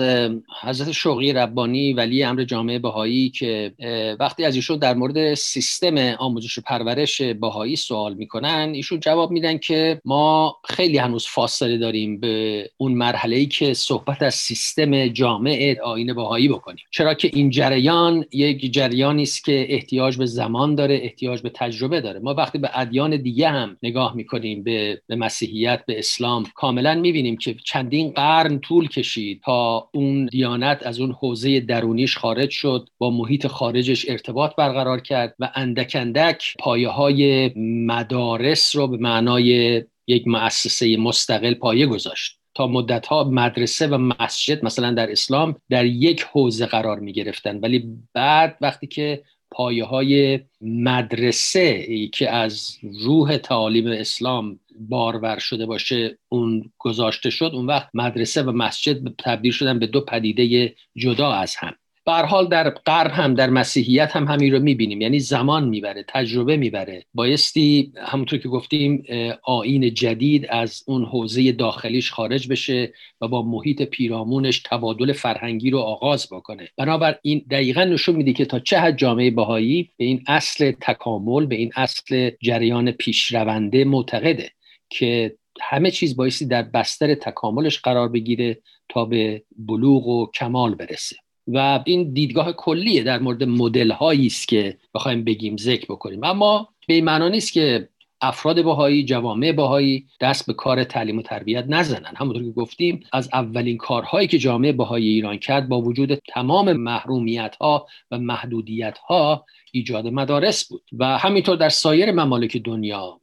حضرت 0.61 0.91
شوقی 0.91 1.33
ربانی 1.33 1.93
ولی 1.93 2.23
امر 2.23 2.43
جامعه 2.43 2.79
بهایی 2.79 3.29
که 3.29 3.73
وقتی 4.19 4.45
از 4.45 4.55
ایشون 4.55 4.77
در 4.77 4.93
مورد 4.93 5.33
سیستم 5.33 5.97
آموزش 5.97 6.57
و 6.57 6.61
پرورش 6.61 7.21
بهایی 7.21 7.75
سوال 7.75 8.13
می‌کنن 8.13 8.71
ایشون 8.73 8.99
جواب 8.99 9.31
میدن 9.31 9.57
که 9.57 10.01
ما 10.05 10.57
خیلی 10.69 10.97
هنوز 10.97 11.25
فاصله 11.27 11.77
داریم 11.77 12.19
به 12.19 12.69
اون 12.77 12.91
مرحله 12.91 13.35
ای 13.35 13.45
که 13.45 13.73
صحبت 13.73 14.21
از 14.21 14.35
سیستم 14.35 15.07
جامعه 15.07 15.81
آین 15.83 16.13
بهایی 16.13 16.47
بکنیم. 16.47 16.85
چرا 16.91 17.13
که 17.13 17.29
این 17.33 17.49
جریان 17.49 18.25
یک 18.31 18.73
جریانی 18.73 19.23
است 19.23 19.45
که 19.45 19.65
احتیاج 19.69 20.17
به 20.17 20.25
زمان 20.25 20.75
داره 20.75 20.99
احتیاج 21.03 21.41
به 21.41 21.51
تجربه 21.55 22.01
داره. 22.01 22.19
ما 22.19 22.33
وقتی 22.33 22.57
به 22.57 22.69
ادیان 22.73 23.17
دیگه 23.17 23.49
هم 23.49 23.77
نگاه 23.83 24.15
می‌کنیم 24.15 24.63
به, 24.63 25.01
به 25.07 25.15
مسیحیت 25.15 25.83
به 25.87 25.99
اسلام 25.99 26.45
کاملا 26.55 26.95
می‌بینیم 26.95 27.37
که 27.37 27.48
چندین 27.53 28.11
قرن 28.11 28.59
طول 28.59 28.87
کشید 28.87 29.41
تا 29.45 29.89
اون 29.93 30.25
دیانت 30.25 30.87
از 30.87 30.99
اون 30.99 31.11
حوزه 31.11 31.59
درونیش 31.59 32.17
خارج 32.17 32.49
شد 32.49 32.89
با 32.97 33.09
محیط 33.09 33.47
خارجش 33.47 34.09
ارتباط 34.09 34.55
برقرار 34.55 34.99
کرد 34.99 35.35
و 35.39 35.51
اندک 35.55 35.91
اندک 35.99 36.53
پایه 36.59 36.89
های 36.89 37.51
مدارس 37.85 38.75
رو 38.75 38.87
به 38.87 38.97
معنای 38.97 39.83
یک 40.07 40.27
مؤسسه 40.27 40.97
مستقل 40.97 41.53
پایه 41.53 41.85
گذاشت. 41.85 42.39
تا 42.55 42.67
مدت 42.67 43.07
ها 43.07 43.23
مدرسه 43.23 43.87
و 43.87 43.97
مسجد 43.97 44.65
مثلا 44.65 44.91
در 44.91 45.11
اسلام 45.11 45.55
در 45.69 45.85
یک 45.85 46.21
حوزه 46.21 46.65
قرار 46.65 46.99
می 46.99 47.13
گرفتن 47.13 47.57
ولی 47.57 47.97
بعد 48.13 48.57
وقتی 48.61 48.87
که 48.87 49.23
پایه 49.51 49.85
های 49.85 50.39
مدرسه 50.61 52.07
که 52.07 52.31
از 52.31 52.77
روح 53.03 53.37
تعالیم 53.37 53.87
اسلام 53.87 54.59
بارور 54.79 55.39
شده 55.39 55.65
باشه 55.65 56.17
اون 56.29 56.71
گذاشته 56.77 57.29
شد 57.29 57.51
اون 57.53 57.65
وقت 57.65 57.89
مدرسه 57.93 58.43
و 58.43 58.51
مسجد 58.51 59.15
تبدیل 59.17 59.51
شدن 59.51 59.79
به 59.79 59.87
دو 59.87 60.01
پدیده 60.01 60.75
جدا 60.95 61.31
از 61.31 61.55
هم. 61.55 61.73
به 62.09 62.15
حال 62.15 62.47
در 62.47 62.69
غرب 62.69 63.11
هم 63.11 63.33
در 63.33 63.49
مسیحیت 63.49 64.15
هم 64.15 64.27
همین 64.27 64.53
رو 64.53 64.59
می‌بینیم. 64.59 65.01
یعنی 65.01 65.19
زمان 65.19 65.69
می‌بره 65.69 66.05
تجربه 66.07 66.57
می‌بره. 66.57 67.05
بایستی 67.13 67.93
همونطور 67.97 68.39
که 68.39 68.49
گفتیم 68.49 69.03
آین 69.43 69.93
جدید 69.93 70.47
از 70.49 70.83
اون 70.87 71.05
حوزه 71.05 71.51
داخلیش 71.51 72.11
خارج 72.11 72.47
بشه 72.47 72.93
و 73.21 73.27
با 73.27 73.41
محیط 73.41 73.81
پیرامونش 73.81 74.61
تبادل 74.65 75.13
فرهنگی 75.13 75.69
رو 75.69 75.79
آغاز 75.79 76.27
بکنه. 76.31 76.69
بنابر 76.77 77.19
این 77.21 77.45
دقیقا 77.51 77.83
نشون 77.83 78.15
میده 78.15 78.33
که 78.33 78.45
تا 78.45 78.59
چه 78.59 78.79
حد 78.79 78.97
جامعه 78.97 79.31
بهایی 79.31 79.89
به 79.97 80.05
این 80.05 80.23
اصل 80.27 80.71
تکامل 80.81 81.45
به 81.45 81.55
این 81.55 81.71
اصل 81.75 82.31
جریان 82.41 82.91
پیشرونده 82.91 83.85
معتقده 83.85 84.51
که 84.89 85.35
همه 85.61 85.91
چیز 85.91 86.15
بایستی 86.15 86.45
در 86.45 86.63
بستر 86.63 87.15
تکاملش 87.15 87.79
قرار 87.79 88.09
بگیره 88.09 88.57
تا 88.89 89.05
به 89.05 89.43
بلوغ 89.57 90.07
و 90.07 90.27
کمال 90.31 90.75
برسه. 90.75 91.15
و 91.53 91.83
این 91.85 92.13
دیدگاه 92.13 92.53
کلیه 92.53 93.03
در 93.03 93.19
مورد 93.19 93.43
مدل 93.43 93.91
هایی 93.91 94.25
است 94.25 94.47
که 94.47 94.77
بخوایم 94.93 95.23
بگیم 95.23 95.57
ذکر 95.57 95.85
بکنیم. 95.89 96.23
اما 96.23 96.69
به 96.87 96.93
این 96.93 97.05
معنا 97.05 97.29
نیست 97.29 97.53
که 97.53 97.89
افراد 98.21 98.63
بهایی 98.63 99.05
جوامع 99.05 99.51
بهایی 99.51 100.05
دست 100.21 100.47
به 100.47 100.53
کار 100.53 100.83
تعلیم 100.83 101.17
و 101.17 101.21
تربیت 101.21 101.65
نزنن. 101.67 102.13
همونطور 102.15 102.43
که 102.43 102.51
گفتیم 102.51 102.99
از 103.13 103.29
اولین 103.33 103.77
کارهایی 103.77 104.27
که 104.27 104.37
جامعه 104.37 104.71
بهایی 104.71 105.09
ایران 105.09 105.37
کرد 105.37 105.69
با 105.69 105.81
وجود 105.81 106.15
تمام 106.15 106.73
محرومیت 106.73 107.55
ها 107.55 107.87
و 108.11 108.17
محدودیت 108.17 108.97
ها 108.97 109.45
ایجاد 109.71 110.07
مدارس 110.07 110.67
بود. 110.67 110.81
و 110.99 111.17
همینطور 111.17 111.55
در 111.55 111.69
سایر 111.69 112.11
ممالک 112.11 112.57
دنیا 112.57 113.19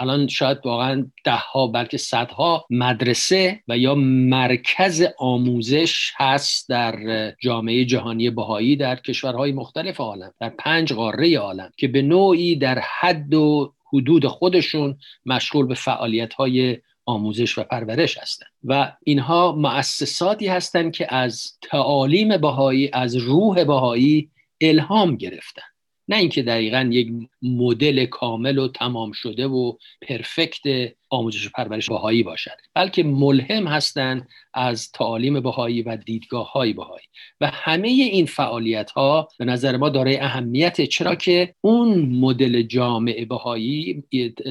الان 0.00 0.26
شاید 0.28 0.58
واقعا 0.64 1.06
ده 1.24 1.32
ها 1.32 1.66
بلکه 1.66 1.96
صدها 1.96 2.66
مدرسه 2.70 3.60
و 3.68 3.78
یا 3.78 3.94
مرکز 3.94 5.04
آموزش 5.18 6.12
هست 6.16 6.68
در 6.68 6.96
جامعه 7.40 7.84
جهانی 7.84 8.30
بهایی 8.30 8.76
در 8.76 8.96
کشورهای 8.96 9.52
مختلف 9.52 10.00
عالم 10.00 10.32
در 10.40 10.48
پنج 10.48 10.92
قاره 10.92 11.38
عالم 11.38 11.70
که 11.76 11.88
به 11.88 12.02
نوعی 12.02 12.56
در 12.56 12.78
حد 12.78 13.34
و 13.34 13.72
حدود 13.92 14.26
خودشون 14.26 14.98
مشغول 15.26 15.66
به 15.66 15.74
فعالیت 15.74 16.34
های 16.34 16.78
آموزش 17.06 17.58
و 17.58 17.62
پرورش 17.62 18.18
هستند 18.18 18.50
و 18.64 18.92
اینها 19.04 19.52
مؤسساتی 19.52 20.46
هستند 20.46 20.92
که 20.92 21.14
از 21.14 21.58
تعالیم 21.62 22.36
بهایی 22.36 22.90
از 22.92 23.16
روح 23.16 23.64
بهایی 23.64 24.30
الهام 24.60 25.16
گرفتن. 25.16 25.62
نه 26.08 26.16
اینکه 26.16 26.42
دقیقا 26.42 26.88
یک 26.92 27.12
مدل 27.42 28.06
کامل 28.06 28.58
و 28.58 28.68
تمام 28.68 29.12
شده 29.12 29.46
و 29.46 29.72
پرفکت 30.08 30.92
آموزش 31.10 31.46
و 31.46 31.50
پرورش 31.54 31.88
بهایی 31.88 32.22
باشد 32.22 32.56
بلکه 32.74 33.02
ملهم 33.02 33.66
هستند 33.66 34.28
از 34.54 34.92
تعالیم 34.92 35.40
بهایی 35.40 35.82
و 35.82 35.96
دیدگاه 35.96 36.52
های 36.52 36.72
بهایی. 36.72 37.06
و 37.40 37.46
همه 37.46 37.88
این 37.88 38.26
فعالیت 38.26 38.90
ها 38.90 39.28
به 39.38 39.44
نظر 39.44 39.76
ما 39.76 39.88
دارای 39.88 40.16
اهمیت. 40.16 40.80
چرا 40.80 41.14
که 41.14 41.54
اون 41.60 41.98
مدل 41.98 42.62
جامعه 42.62 43.24
بهایی 43.24 44.04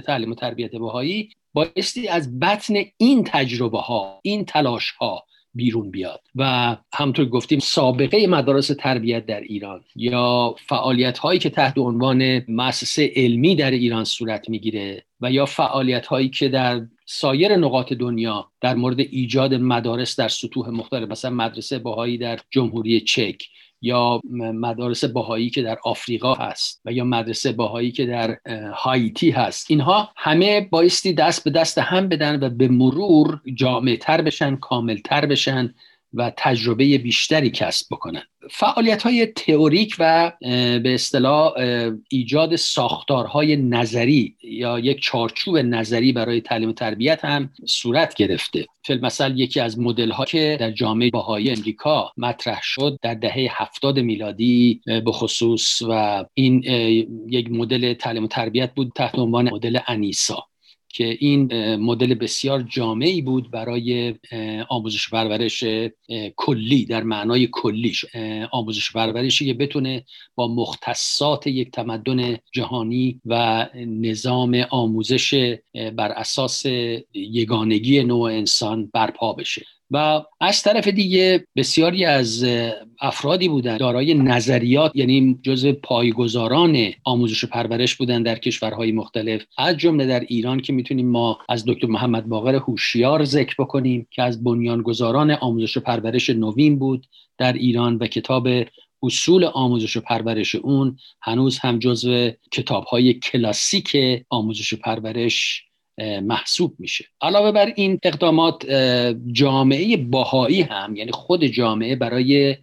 تعلیم 0.05 0.31
و 0.31 0.35
تربیت 0.35 0.71
بهایی 0.71 1.29
بایستی 1.53 2.07
از 2.07 2.39
بطن 2.39 2.73
این 2.97 3.23
تجربه 3.23 3.79
ها 3.79 4.19
این 4.23 4.45
تلاش 4.45 4.91
ها 4.91 5.25
بیرون 5.55 5.91
بیاد. 5.91 6.21
و 6.35 6.75
همطور 6.93 7.25
گفتیم 7.25 7.59
سابقه 7.59 8.27
مدارس 8.27 8.67
تربیت 8.67 9.25
در 9.25 9.41
ایران 9.41 9.83
یا 9.95 10.55
فعالیت 10.67 11.17
هایی 11.17 11.39
که 11.39 11.49
تحت 11.49 11.77
عنوان 11.77 12.41
مؤسسه 12.47 13.11
علمی 13.15 13.55
در 13.55 13.71
ایران 13.71 14.03
صورت 14.03 14.49
می‌گیره 14.49 15.05
و 15.21 15.31
یا 15.31 15.45
فعالیت 15.45 16.07
هایی 16.07 16.29
که 16.29 16.49
در 16.49 16.81
سایر 17.05 17.55
نقاط 17.55 17.93
دنیا 17.93 18.51
در 18.61 18.75
مورد 18.75 18.99
ایجاد 18.99 19.53
مدارس 19.53 20.19
در 20.19 20.27
سطوح 20.27 20.69
مختلف 20.69 21.09
مثلا 21.09 21.31
مدرسه 21.31 21.79
باهایی 21.79 22.17
در 22.17 22.39
جمهوری 22.51 23.01
چک 23.01 23.43
یا 23.85 24.21
مدارس 24.53 25.05
باهایی 25.05 25.49
که 25.49 25.61
در 25.61 25.77
آفریقا 25.83 26.33
هست 26.33 26.81
و 26.85 26.91
یا 26.91 27.03
مدرسه 27.03 27.51
باهایی 27.51 27.91
که 27.91 28.05
در 28.05 28.37
هایتی 28.73 29.31
هست. 29.31 29.71
اینها 29.71 30.09
همه 30.15 30.61
بایستی 30.61 31.13
دست 31.13 31.43
به 31.43 31.49
دست 31.49 31.77
هم 31.77 32.09
بدن 32.09 32.43
و 32.43 32.49
به 32.49 32.67
مرور 32.67 33.41
جامعه 33.53 33.97
تر 33.97 34.21
بشن 34.21 34.55
کامل 34.55 34.97
تر 34.97 35.25
بشن. 35.25 35.73
و 36.15 36.31
تجربه 36.37 36.97
بیشتری 36.97 37.49
کسب 37.49 37.87
بکنن. 37.91 38.23
فعالیت 38.51 39.03
های 39.03 39.25
تئوریک 39.25 39.95
و 39.99 40.31
به 40.79 40.93
اصطلاح 40.93 41.53
ایجاد 42.09 42.55
ساختارهای 42.55 43.55
نظری 43.55 44.35
یا 44.43 44.79
یک 44.79 45.01
چارچوب 45.01 45.57
نظری 45.57 46.11
برای 46.11 46.41
تعلیم 46.41 46.69
و 46.69 46.73
تربیت 46.73 47.25
هم 47.25 47.49
صورت 47.65 48.15
گرفته. 48.15 48.65
فیلم 48.83 49.05
مثل 49.05 49.39
یکی 49.39 49.59
از 49.59 49.79
مدل 49.79 50.11
ها 50.11 50.25
که 50.25 50.57
در 50.59 50.71
جامعه 50.71 51.09
باهایی 51.09 51.49
امریکا 51.49 52.11
مطرح 52.17 52.59
شد 52.63 52.99
در 53.01 53.13
دهه 53.13 53.47
هفتاد 53.49 53.99
میلادی 53.99 54.81
به 54.85 55.11
خصوص 55.11 55.81
و 55.89 56.25
این 56.33 56.63
یک 57.29 57.51
مدل 57.51 57.93
تعلیم 57.93 58.23
و 58.23 58.27
تربیت 58.27 58.73
بود 58.73 58.91
تحت 58.95 59.19
عنوان 59.19 59.53
مدل 59.53 59.79
انیسا. 59.87 60.43
که 60.95 61.17
این 61.19 61.75
مدل 61.75 62.13
بسیار 62.13 62.61
جامعی 62.61 63.21
بود 63.21 63.51
برای 63.51 64.15
آموزش 64.69 65.09
پرورش 65.09 65.63
کلی 66.35 66.85
در 66.85 67.03
معنای 67.03 67.47
کلیش 67.51 68.05
آموزش 68.51 68.91
پرورشی 68.91 69.45
که 69.45 69.53
بتونه 69.53 70.05
با 70.35 70.47
مختصات 70.47 71.47
یک 71.47 71.71
تمدن 71.71 72.37
جهانی 72.51 73.21
و 73.25 73.65
نظام 73.75 74.65
آموزش 74.69 75.55
بر 75.73 76.11
اساس 76.11 76.65
یگانگی 77.13 78.03
نوع 78.03 78.31
انسان 78.31 78.89
برپا 78.93 79.33
بشه. 79.33 79.65
و 79.91 80.21
از 80.41 80.61
طرف 80.61 80.87
دیگه 80.87 81.47
بسیاری 81.55 82.05
از 82.05 82.45
افرادی 83.01 83.49
بودند 83.49 83.79
دارای 83.79 84.13
نظریات 84.13 84.91
یعنی 84.95 85.39
جز 85.43 85.65
پایگزاران 85.65 86.91
آموزش 87.03 87.43
و 87.43 87.47
پرورش 87.47 87.95
بودن 87.95 88.23
در 88.23 88.35
کشورهای 88.35 88.91
مختلف. 88.91 89.43
از 89.57 89.77
جمله 89.77 90.05
در 90.05 90.19
ایران 90.19 90.59
که 90.59 90.73
می‌تونیم 90.73 91.07
ما 91.07 91.39
از 91.49 91.65
دکتر 91.67 91.87
محمد 91.87 92.25
باقر 92.25 92.55
هوشیار 92.55 93.23
ذکر 93.23 93.55
بکنیم 93.59 94.07
که 94.11 94.23
از 94.23 94.43
بنیانگذاران 94.43 95.31
آموزش 95.31 95.77
و 95.77 95.79
پرورش 95.79 96.29
نوین 96.29 96.79
بود 96.79 97.07
در 97.37 97.53
ایران 97.53 97.97
و 97.97 98.07
کتاب 98.07 98.47
اصول 99.03 99.43
آموزش 99.43 99.97
و 99.97 100.01
پرورش 100.01 100.55
اون 100.55 100.97
هنوز 101.21 101.59
هم 101.59 101.79
جزو 101.79 102.29
کتابهای 102.51 103.13
کلاسیک 103.13 103.97
آموزش 104.29 104.73
و 104.73 104.77
پرورش 104.77 105.65
محسوب 105.97 106.75
میشه. 106.79 107.05
علاوه 107.21 107.51
بر 107.51 107.73
این 107.75 107.99
اقدامات 108.03 108.65
جامعه 109.31 109.97
باهایی 109.97 110.61
هم 110.61 110.95
یعنی 110.95 111.11
خود 111.11 111.45
جامعه 111.45 111.95
برای 111.95 112.55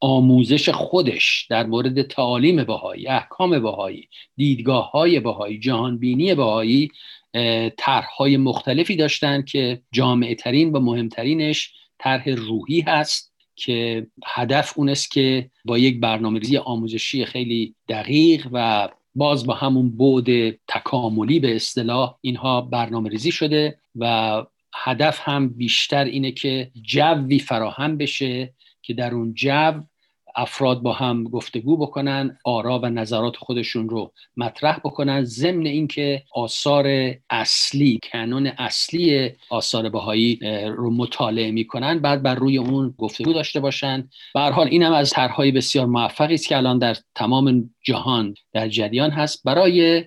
آموزش 0.00 0.68
خودش 0.68 1.46
در 1.50 1.66
مورد 1.66 2.02
تعالیم 2.02 2.64
باهایی 2.64 3.08
احکام 3.08 3.58
باهایی 3.58 4.08
دیدگاه 4.36 4.90
های 4.90 5.20
باهایی 5.20 5.58
جهانبینی 5.58 6.34
باهایی 6.34 6.90
طرحهای 7.76 8.36
مختلفی 8.36 8.96
داشتن 8.96 9.42
که 9.42 9.82
جامعه 9.92 10.34
ترین 10.34 10.72
و 10.72 10.80
مهمترینش 10.80 11.72
طرح 11.98 12.28
روحی 12.28 12.80
هست 12.80 13.32
که 13.56 14.06
هدف 14.26 14.78
اون 14.78 14.88
است 14.88 15.10
که 15.10 15.50
با 15.64 15.78
یک 15.78 16.00
برنامه 16.00 16.38
ریزی 16.38 16.56
آموزشی 16.56 17.24
خیلی 17.24 17.74
دقیق 17.88 18.48
و 18.52 18.88
باز 19.14 19.46
با 19.46 19.54
همون 19.54 19.96
بعد 19.96 20.50
تکاملی 20.68 21.40
به 21.40 21.56
اصطلاح 21.56 22.18
اینها 22.20 22.60
برنامه 22.60 23.08
ریزی 23.08 23.32
شده 23.32 23.78
و 23.96 24.42
هدف 24.74 25.20
هم 25.22 25.48
بیشتر 25.48 26.04
اینه 26.04 26.32
که 26.32 26.70
جوی 26.82 27.38
فراهم 27.38 27.96
بشه 27.96 28.54
که 28.82 28.94
در 28.94 29.14
اون 29.14 29.34
جو 29.34 29.80
افراد 30.36 30.82
با 30.82 30.92
هم 30.92 31.24
گفتگو 31.24 31.76
بکنن 31.76 32.38
آرا 32.44 32.78
و 32.78 32.86
نظرات 32.86 33.36
خودشون 33.36 33.88
رو 33.88 34.12
مطرح 34.36 34.78
بکنن. 34.78 35.24
ضمن 35.24 35.66
اینکه 35.66 36.22
آثار 36.34 37.14
اصلی 37.30 38.00
کانون 38.12 38.46
اصلی 38.46 39.30
آثار 39.50 39.88
بهایی 39.88 40.38
رو 40.76 40.90
مطالعه 40.90 41.50
می‌کنن 41.50 41.98
بعد 41.98 42.22
بر 42.22 42.34
روی 42.34 42.58
اون 42.58 42.94
گفتگو 42.98 43.32
داشته 43.32 43.60
باشن. 43.60 44.08
به 44.34 44.40
حال 44.40 44.66
این 44.66 44.82
هم 44.82 44.92
از 44.92 45.10
طرحهای 45.10 45.50
بسیار 45.50 45.86
موفقی 45.86 46.34
است 46.34 46.48
که 46.48 46.56
الان 46.56 46.78
در 46.78 46.96
تمام 47.14 47.70
جهان 47.82 48.34
در 48.52 48.68
جریان 48.68 49.10
هست 49.10 49.42
برای 49.44 50.04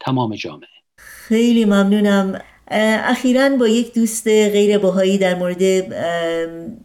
تمام 0.00 0.34
جامعه. 0.34 0.68
خیلی 0.98 1.64
ممنونم. 1.64 2.40
اخیرا 2.70 3.48
با 3.48 3.68
یک 3.68 3.94
دوست 3.94 4.26
غیر 4.26 4.78
باهایی 4.78 5.18
در 5.18 5.34
مورد 5.34 5.80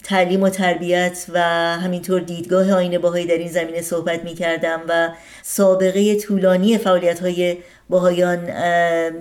تعلیم 0.04 0.44
و 0.44 0.50
تربیت 0.50 1.26
و 1.34 1.42
همینطور 1.78 2.22
دیدگاه 2.22 2.72
آین 2.72 2.98
باهایی 2.98 3.26
در 3.26 3.38
این 3.38 3.48
زمینه 3.48 3.82
صحبت 3.82 4.24
می 4.24 4.34
کردم 4.34 4.82
و 4.88 5.10
سابقه 5.42 6.16
طولانی 6.16 6.78
فعالیت 6.78 7.20
های 7.20 7.58
باهایان 7.90 8.46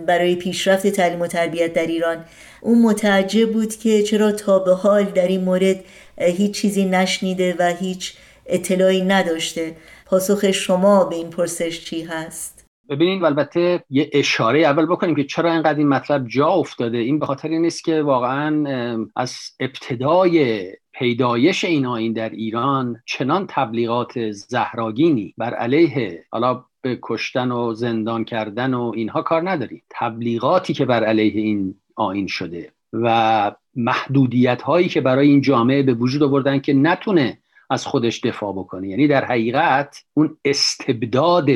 برای 0.07 0.37
پیشرفت 0.37 0.87
تعلیم 0.87 1.21
و 1.21 1.27
تربیت 1.27 1.73
در 1.73 1.87
ایران 1.87 2.25
اون 2.61 2.83
متعجب 2.83 3.53
بود 3.53 3.77
که 3.77 4.03
چرا 4.03 4.33
تا 4.33 4.59
به 4.59 4.75
حال 4.75 5.05
در 5.05 5.29
این 5.29 5.45
مورد 5.45 5.77
هیچ 6.19 6.55
چیزی 6.55 6.85
نشنیده 6.85 7.57
و 7.59 7.75
هیچ 7.81 8.13
اطلاعی 8.47 9.01
نداشته 9.03 9.77
پاسخ 10.07 10.51
شما 10.51 11.05
به 11.05 11.17
این 11.17 11.31
پرسش 11.31 11.85
چی 11.85 12.03
هست؟ 12.03 12.62
ببینید 12.89 13.25
البته 13.25 13.85
یه 13.91 14.11
اشاره 14.13 14.61
اول 14.61 14.87
بکنیم 14.87 15.15
که 15.15 15.25
چرا 15.25 15.53
اینقدر 15.53 15.79
این 15.79 15.89
مطلب 15.89 16.29
جا 16.29 16.49
افتاده. 16.49 16.99
این 16.99 17.19
به 17.19 17.27
خاطر 17.27 17.49
این 17.49 17.63
نیست 17.63 17.85
که 17.85 18.03
واقعا 18.03 19.07
از 19.17 19.37
ابتدای 19.61 20.65
پیدایش 20.93 21.65
این 21.65 21.87
آین 21.87 22.13
در 22.13 22.29
ایران 22.29 23.03
چنان 23.07 23.47
تبلیغات 23.49 24.31
زهراگینیبر 24.31 25.55
علیه 25.55 26.25
حالا 26.31 26.65
به 26.83 26.99
کشتن 27.03 27.53
و 27.53 27.75
زندان 27.75 28.25
کردن 28.25 28.75
و 28.75 28.93
اینها 28.95 29.23
کار 29.23 29.51
نداری. 29.51 29.83
تبلیغاتی 29.91 30.75
که 30.75 30.85
بر 30.85 31.05
علیه 31.05 31.41
این 31.41 31.75
آین 31.97 32.27
شده 32.27 32.73
و 32.93 33.53
محدودیت 33.75 34.63
هایی 34.63 34.89
که 34.89 35.01
برای 35.01 35.29
این 35.29 35.41
جامعه 35.41 35.83
به 35.83 35.95
وجود 35.95 36.23
آوردن 36.23 36.59
که 36.59 36.73
نتونه 36.73 37.39
از 37.71 37.87
خودش 37.87 38.21
دفاع 38.21 38.53
بکنه. 38.53 38.89
یعنی 38.89 39.09
در 39.09 39.25
حقیقت 39.25 40.05
اون 40.15 40.37
استبداد 40.45 41.47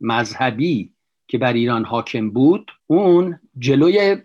مذهبی 0.00 0.92
که 1.28 1.38
بر 1.38 1.52
ایران 1.52 1.84
حاکم 1.84 2.30
بود 2.30 2.70
اون 2.86 3.40
جلوی 3.58 4.16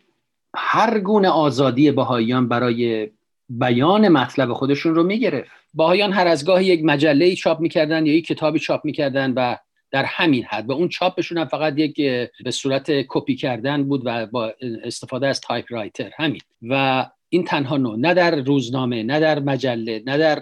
هر 0.56 1.00
گونه 1.00 1.30
آزادی 1.30 1.92
بهاییان 1.92 2.48
برای 2.48 3.10
بیان 3.50 4.08
مطلب 4.08 4.54
خودشون 4.54 4.96
رو 4.96 5.04
می‌گرفت. 5.04 5.52
بهاییان 5.74 6.14
هر 6.14 6.28
از 6.28 6.46
گاهی 6.46 6.66
یک 6.66 6.84
مجله 6.84 7.36
چاپ 7.36 7.60
می‌کردن 7.60 8.06
یا 8.06 8.14
یک 8.14 8.28
کتابی 8.28 8.60
چاپ 8.60 8.86
می‌کردن 8.86 9.34
و 9.34 9.56
در 9.92 10.06
همین 10.06 10.44
حد 10.44 10.70
و 10.70 10.72
اون 10.72 10.90
چاپشون 10.90 11.38
هم 11.38 11.46
فقط 11.46 11.78
یک 11.78 11.96
به 12.44 12.52
صورت 12.52 12.92
کپی 12.92 13.36
کردن 13.36 13.84
بود 13.84 14.02
و 14.06 14.26
با 14.26 14.54
استفاده 14.84 15.28
از 15.28 15.42
typewriter 15.42 16.12
همین. 16.18 16.42
و 16.70 17.06
این 17.34 17.44
تنها 17.44 17.78
نوع 17.78 17.98
نه 17.98 18.14
در 18.14 18.36
روزنامه 18.36 19.04
نه 19.04 19.20
در 19.20 19.40
مجله 19.40 20.04
نه 20.06 20.18
در 20.18 20.40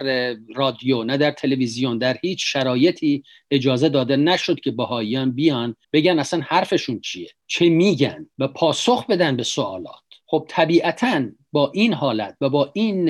رادیو 0.54 1.04
نه 1.04 1.16
در 1.16 1.30
تلویزیون 1.30 1.98
در 1.98 2.16
هیچ 2.22 2.52
شرایطی 2.52 3.22
اجازه 3.50 3.88
داده 3.88 4.16
نشد 4.16 4.60
که 4.60 4.70
بهاییان 4.70 5.32
بیان 5.32 5.76
بگن 5.92 6.18
اصلا 6.18 6.40
حرفشون 6.46 7.00
چیه 7.00 7.30
چه 7.46 7.68
میگن 7.68 8.26
و 8.38 8.48
پاسخ 8.48 9.06
بدن 9.06 9.36
به 9.36 9.42
سوالات. 9.42 9.94
خب 10.26 10.46
طبیعتا 10.48 11.22
با 11.52 11.72
این 11.74 11.92
حالت 11.92 12.36
و 12.40 12.48
با 12.48 12.70
این 12.74 13.08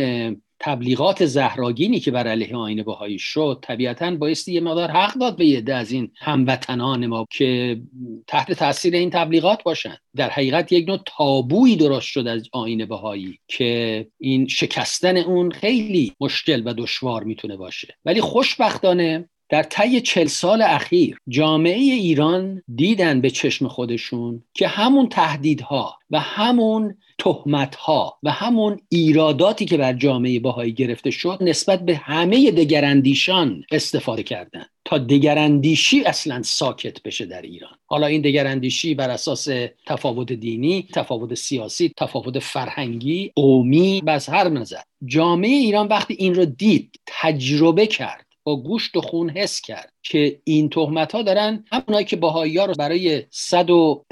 تبلیغات 0.60 1.26
زهراگینی 1.26 2.00
که 2.00 2.10
بر 2.10 2.26
علیه 2.26 2.56
آین 2.56 2.82
بهایی 2.82 3.18
شد 3.18 3.58
طبیعتا 3.62 4.10
بایستی 4.10 4.52
یه 4.52 4.60
مقدار 4.60 4.90
حق 4.90 5.14
داد 5.14 5.36
به 5.36 5.46
یه 5.46 5.74
از 5.74 5.92
این 5.92 6.10
هموطنان 6.18 7.06
ما 7.06 7.26
که 7.30 7.80
تحت 8.26 8.52
تاثیر 8.52 8.94
این 8.94 9.10
تبلیغات 9.10 9.62
باشن. 9.62 9.96
در 10.16 10.30
حقیقت 10.30 10.72
یک 10.72 10.88
نوع 10.88 10.98
تابویی 11.06 11.76
درست 11.76 12.06
شد 12.06 12.26
از 12.26 12.48
آین 12.52 12.84
بهایی 12.84 13.38
که 13.48 14.06
این 14.18 14.46
شکستن 14.48 15.16
اون 15.16 15.50
خیلی 15.50 16.12
مشکل 16.20 16.62
و 16.64 16.74
دشوار 16.74 17.24
می‌تونه 17.24 17.56
باشه. 17.56 17.94
ولی 18.04 18.20
خوشبختانه 18.20 19.28
در 19.50 19.62
طی 19.62 20.00
چل 20.00 20.26
سال 20.26 20.62
اخیر 20.62 21.16
جامعه 21.28 21.78
ایران 21.78 22.62
دیدن 22.74 23.20
به 23.20 23.30
چشم 23.30 23.68
خودشون 23.68 24.42
که 24.54 24.68
همون 24.68 25.08
تهدیدها 25.08 25.98
و 26.10 26.20
همون 26.20 26.94
تهمت 27.18 27.74
ها 27.74 28.18
و 28.22 28.30
همون 28.30 28.80
ایراداتی 28.88 29.64
که 29.64 29.76
بر 29.76 29.92
جامعه 29.92 30.40
باهایی 30.40 30.72
گرفته 30.72 31.10
شد 31.10 31.38
نسبت 31.40 31.80
به 31.80 31.96
همه 31.96 32.50
دگراندیشان 32.50 33.64
استفاده 33.70 34.22
کردن. 34.22 34.64
تا 34.84 34.98
دگراندیشی 34.98 36.04
اصلا 36.04 36.42
ساکت 36.42 37.02
بشه 37.02 37.26
در 37.26 37.42
ایران. 37.42 37.74
حالا 37.86 38.06
این 38.06 38.22
دگراندیشی 38.22 38.94
بر 38.94 39.10
اساس 39.10 39.48
تفاوت 39.86 40.32
دینی 40.32 40.88
تفاوت 40.94 41.34
سیاسی 41.34 41.92
تفاوت 41.96 42.38
فرهنگی 42.38 43.32
قومی 43.34 44.02
از 44.06 44.28
هر 44.28 44.48
نظر. 44.48 44.80
جامعه 45.06 45.50
ایران 45.50 45.88
وقتی 45.88 46.14
این 46.14 46.34
رو 46.34 46.44
دید 46.44 47.00
تجربه 47.06 47.86
کرد. 47.86 48.29
با 48.44 48.56
گوشت 48.56 48.96
و 48.96 49.00
خون 49.00 49.30
حس 49.30 49.60
کرد 49.60 49.92
که 50.02 50.40
این 50.44 50.68
تهمت 50.68 51.12
ها 51.12 51.22
دارن 51.22 51.64
همونایی 51.72 52.04
که 52.04 52.16
باهایی 52.16 52.58
ها 52.58 52.64
رو 52.64 52.74
برای 52.78 53.26
صد 53.30 53.70
و 53.70 54.04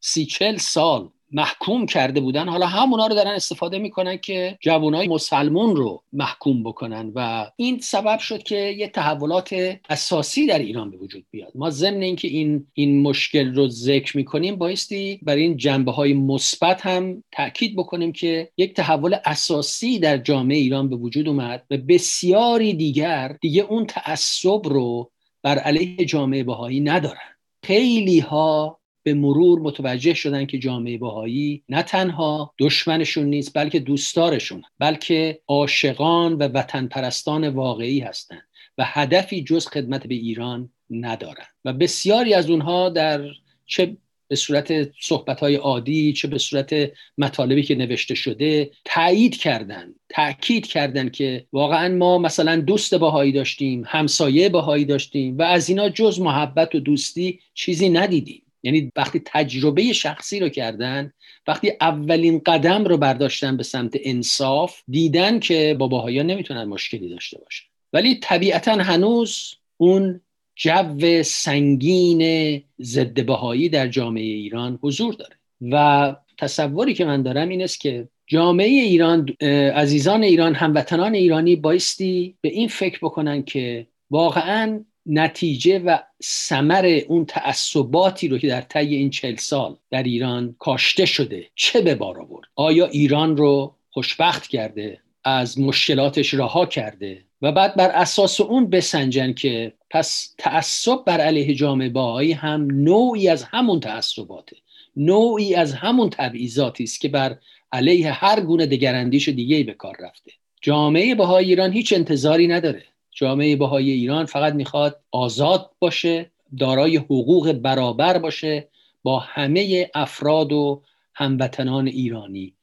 سی 0.00 0.28
سال 0.58 1.08
محکوم 1.34 1.86
کرده 1.86 2.20
بودن. 2.20 2.48
حالا 2.48 2.66
همونا 2.66 3.06
رو 3.06 3.14
دارن 3.14 3.30
استفاده 3.30 3.78
می‌کنن 3.78 4.16
که 4.16 4.58
جوانای 4.60 5.08
مسلمون 5.08 5.76
رو 5.76 6.02
محکوم 6.12 6.62
بکنن 6.62 7.12
و 7.14 7.50
این 7.56 7.78
سبب 7.78 8.18
شد 8.18 8.42
که 8.42 8.56
یه 8.56 8.88
تحولات 8.88 9.78
اساسی 9.88 10.46
در 10.46 10.58
ایران 10.58 10.90
به 10.90 10.96
وجود 10.96 11.24
بیاد. 11.30 11.52
ما 11.54 11.70
ضمن 11.70 12.02
اینکه 12.02 12.28
این 12.28 12.66
این 12.74 13.02
مشکل 13.02 13.54
رو 13.54 13.68
ذکر 13.68 14.16
می‌کنیم 14.16 14.56
بایستی 14.56 15.20
برای 15.22 15.42
این 15.42 15.56
جنبه 15.56 15.92
های 15.92 16.14
مثبت 16.14 16.86
هم 16.86 17.24
تاکید 17.32 17.76
بکنیم 17.76 18.12
که 18.12 18.48
یک 18.56 18.74
تحول 18.74 19.16
اساسی 19.24 19.98
در 19.98 20.18
جامعه 20.18 20.56
ایران 20.56 20.88
به 20.88 20.96
وجود 20.96 21.28
اومد 21.28 21.62
و 21.70 21.76
بسیاری 21.76 22.74
دیگر 22.74 23.36
دیگه 23.40 23.62
اون 23.62 23.86
تعصب 23.86 24.60
رو 24.64 25.10
بر 25.42 25.58
علیه 25.58 26.04
جامعه 26.04 26.44
بهایی 26.44 26.80
ندارن. 26.80 27.34
خیلی 27.64 28.20
ها 28.20 28.80
به 29.04 29.14
مرور 29.14 29.60
متوجه 29.60 30.14
شدن 30.14 30.46
که 30.46 30.58
جامعه 30.58 30.98
باهایی 30.98 31.62
نه 31.68 31.82
تنها 31.82 32.54
دشمنشون 32.58 33.26
نیست 33.26 33.54
بلکه 33.54 33.78
دوستارشون 33.78 34.62
بلکه 34.78 35.40
عاشقان 35.48 36.32
و 36.32 36.42
وطن 36.42 36.86
پرستان 36.86 37.48
واقعی 37.48 38.00
هستند 38.00 38.42
و 38.78 38.84
هدفی 38.86 39.44
جز 39.44 39.66
خدمت 39.66 40.06
به 40.06 40.14
ایران 40.14 40.70
ندارن 40.90 41.46
و 41.64 41.72
بسیاری 41.72 42.34
از 42.34 42.50
اونها 42.50 42.88
در 42.88 43.24
چه 43.66 43.96
به 44.28 44.36
صورت 44.36 44.90
صحبت 45.00 45.40
های 45.40 45.54
عادی 45.54 46.12
چه 46.12 46.28
به 46.28 46.38
صورت 46.38 46.74
مطالبی 47.18 47.62
که 47.62 47.74
نوشته 47.74 48.14
شده 48.14 48.70
تایید 48.84 49.36
کردن 49.36 49.94
تاکید 50.08 50.66
کردن 50.66 51.08
که 51.08 51.46
واقعا 51.52 51.94
ما 51.94 52.18
مثلا 52.18 52.56
دوست 52.56 52.94
باهایی 52.94 53.32
داشتیم 53.32 53.84
همسایه 53.86 54.48
باهایی 54.48 54.84
داشتیم 54.84 55.38
و 55.38 55.42
از 55.42 55.68
اینا 55.68 55.88
جز 55.88 56.20
محبت 56.20 56.74
و 56.74 56.80
دوستی 56.80 57.40
چیزی 57.54 57.88
ندیدیم. 57.88 58.43
یعنی 58.64 58.92
وقتی 58.96 59.22
تجربه 59.24 59.92
شخصی 59.92 60.40
رو 60.40 60.48
کردن 60.48 61.12
وقتی 61.46 61.72
اولین 61.80 62.42
قدم 62.46 62.84
رو 62.84 62.96
برداشتن 62.96 63.56
به 63.56 63.62
سمت 63.62 63.92
انصاف 64.04 64.80
دیدن 64.88 65.40
که 65.40 65.76
با 65.78 65.88
باهایا 65.88 66.22
نمی‌تونن 66.22 66.64
مشکلی 66.64 67.08
داشته 67.08 67.38
باشن. 67.38 67.64
ولی 67.92 68.14
طبیعتا 68.14 68.72
هنوز 68.72 69.54
اون 69.76 70.20
جو 70.56 71.22
سنگین 71.22 72.62
ضد 72.80 73.26
بهایی 73.26 73.68
در 73.68 73.88
جامعه 73.88 74.22
ایران 74.22 74.78
حضور 74.82 75.14
داره. 75.14 75.36
و 75.60 76.16
تصوری 76.38 76.94
که 76.94 77.04
من 77.04 77.22
دارم 77.22 77.48
این 77.48 77.62
است 77.62 77.80
که 77.80 78.08
جامعه 78.26 78.66
ایران 78.66 79.28
عزیزان 79.74 80.22
ایران 80.22 80.54
هموطنان 80.54 81.14
ایرانی 81.14 81.56
بایستی 81.56 82.34
به 82.40 82.48
این 82.48 82.68
فکر 82.68 82.98
بکنن 83.02 83.42
که 83.42 83.86
واقعا 84.10 84.84
نتیجه 85.06 85.78
و 85.78 85.98
سمر 86.22 87.00
اون 87.08 87.24
تعصباتی 87.24 88.28
رو 88.28 88.38
که 88.38 88.48
در 88.48 88.60
طی 88.60 88.94
این 88.94 89.10
چل 89.10 89.36
سال 89.36 89.76
در 89.90 90.02
ایران 90.02 90.56
کاشته 90.58 91.06
شده 91.06 91.46
چه 91.54 91.80
به 91.80 91.94
بار 91.94 92.20
آورد؟ 92.20 92.48
آیا 92.56 92.86
ایران 92.86 93.36
رو 93.36 93.74
خوشبخت 93.90 94.46
کرده 94.46 95.00
از 95.24 95.60
مشکلاتش 95.60 96.34
رها 96.34 96.66
کرده 96.66 97.24
و 97.42 97.52
بعد 97.52 97.76
بر 97.76 97.88
اساس 97.88 98.40
اون 98.40 98.70
بسنجن 98.70 99.32
که 99.32 99.72
پس 99.90 100.34
تعصب 100.38 101.04
بر 101.06 101.20
علیه 101.20 101.54
جامعه 101.54 101.88
باهایی 101.88 102.32
هم 102.32 102.68
نوعی 102.70 103.28
از 103.28 103.42
همون 103.42 103.80
تعصباته 103.80 104.56
نوعی 104.96 105.54
از 105.54 105.72
همون 105.72 106.10
تبعیضاتی 106.10 106.84
است 106.84 107.00
که 107.00 107.08
بر 107.08 107.38
علیه 107.72 108.12
هر 108.12 108.40
گونه 108.40 108.66
دگراندیش 108.66 109.28
دیگه 109.28 109.62
به 109.62 109.72
کار 109.72 109.96
رفته. 110.00 110.32
جامعه 110.60 111.14
بهایی 111.14 111.48
ایران 111.48 111.72
هیچ 111.72 111.92
انتظاری 111.92 112.46
نداره. 112.46 112.84
جامعه 113.14 113.56
بهای 113.56 113.90
ایران 113.90 114.26
فقط 114.26 114.54
می‌خواد 114.54 115.00
آزاد 115.10 115.70
باشه 115.78 116.30
دارای 116.58 116.96
حقوق 116.96 117.52
برابر 117.52 118.18
باشه 118.18 118.68
با 119.02 119.18
همه 119.18 119.90
افراد 119.94 120.52
و 120.52 120.82
هموطنان 121.14 121.86
ایرانی. 121.86 122.54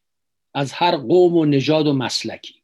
از 0.53 0.71
هر 0.71 0.97
قوم 0.97 1.37
و 1.37 1.45
نژاد 1.45 1.87
و 1.87 1.93
مسلکی. 1.93 2.55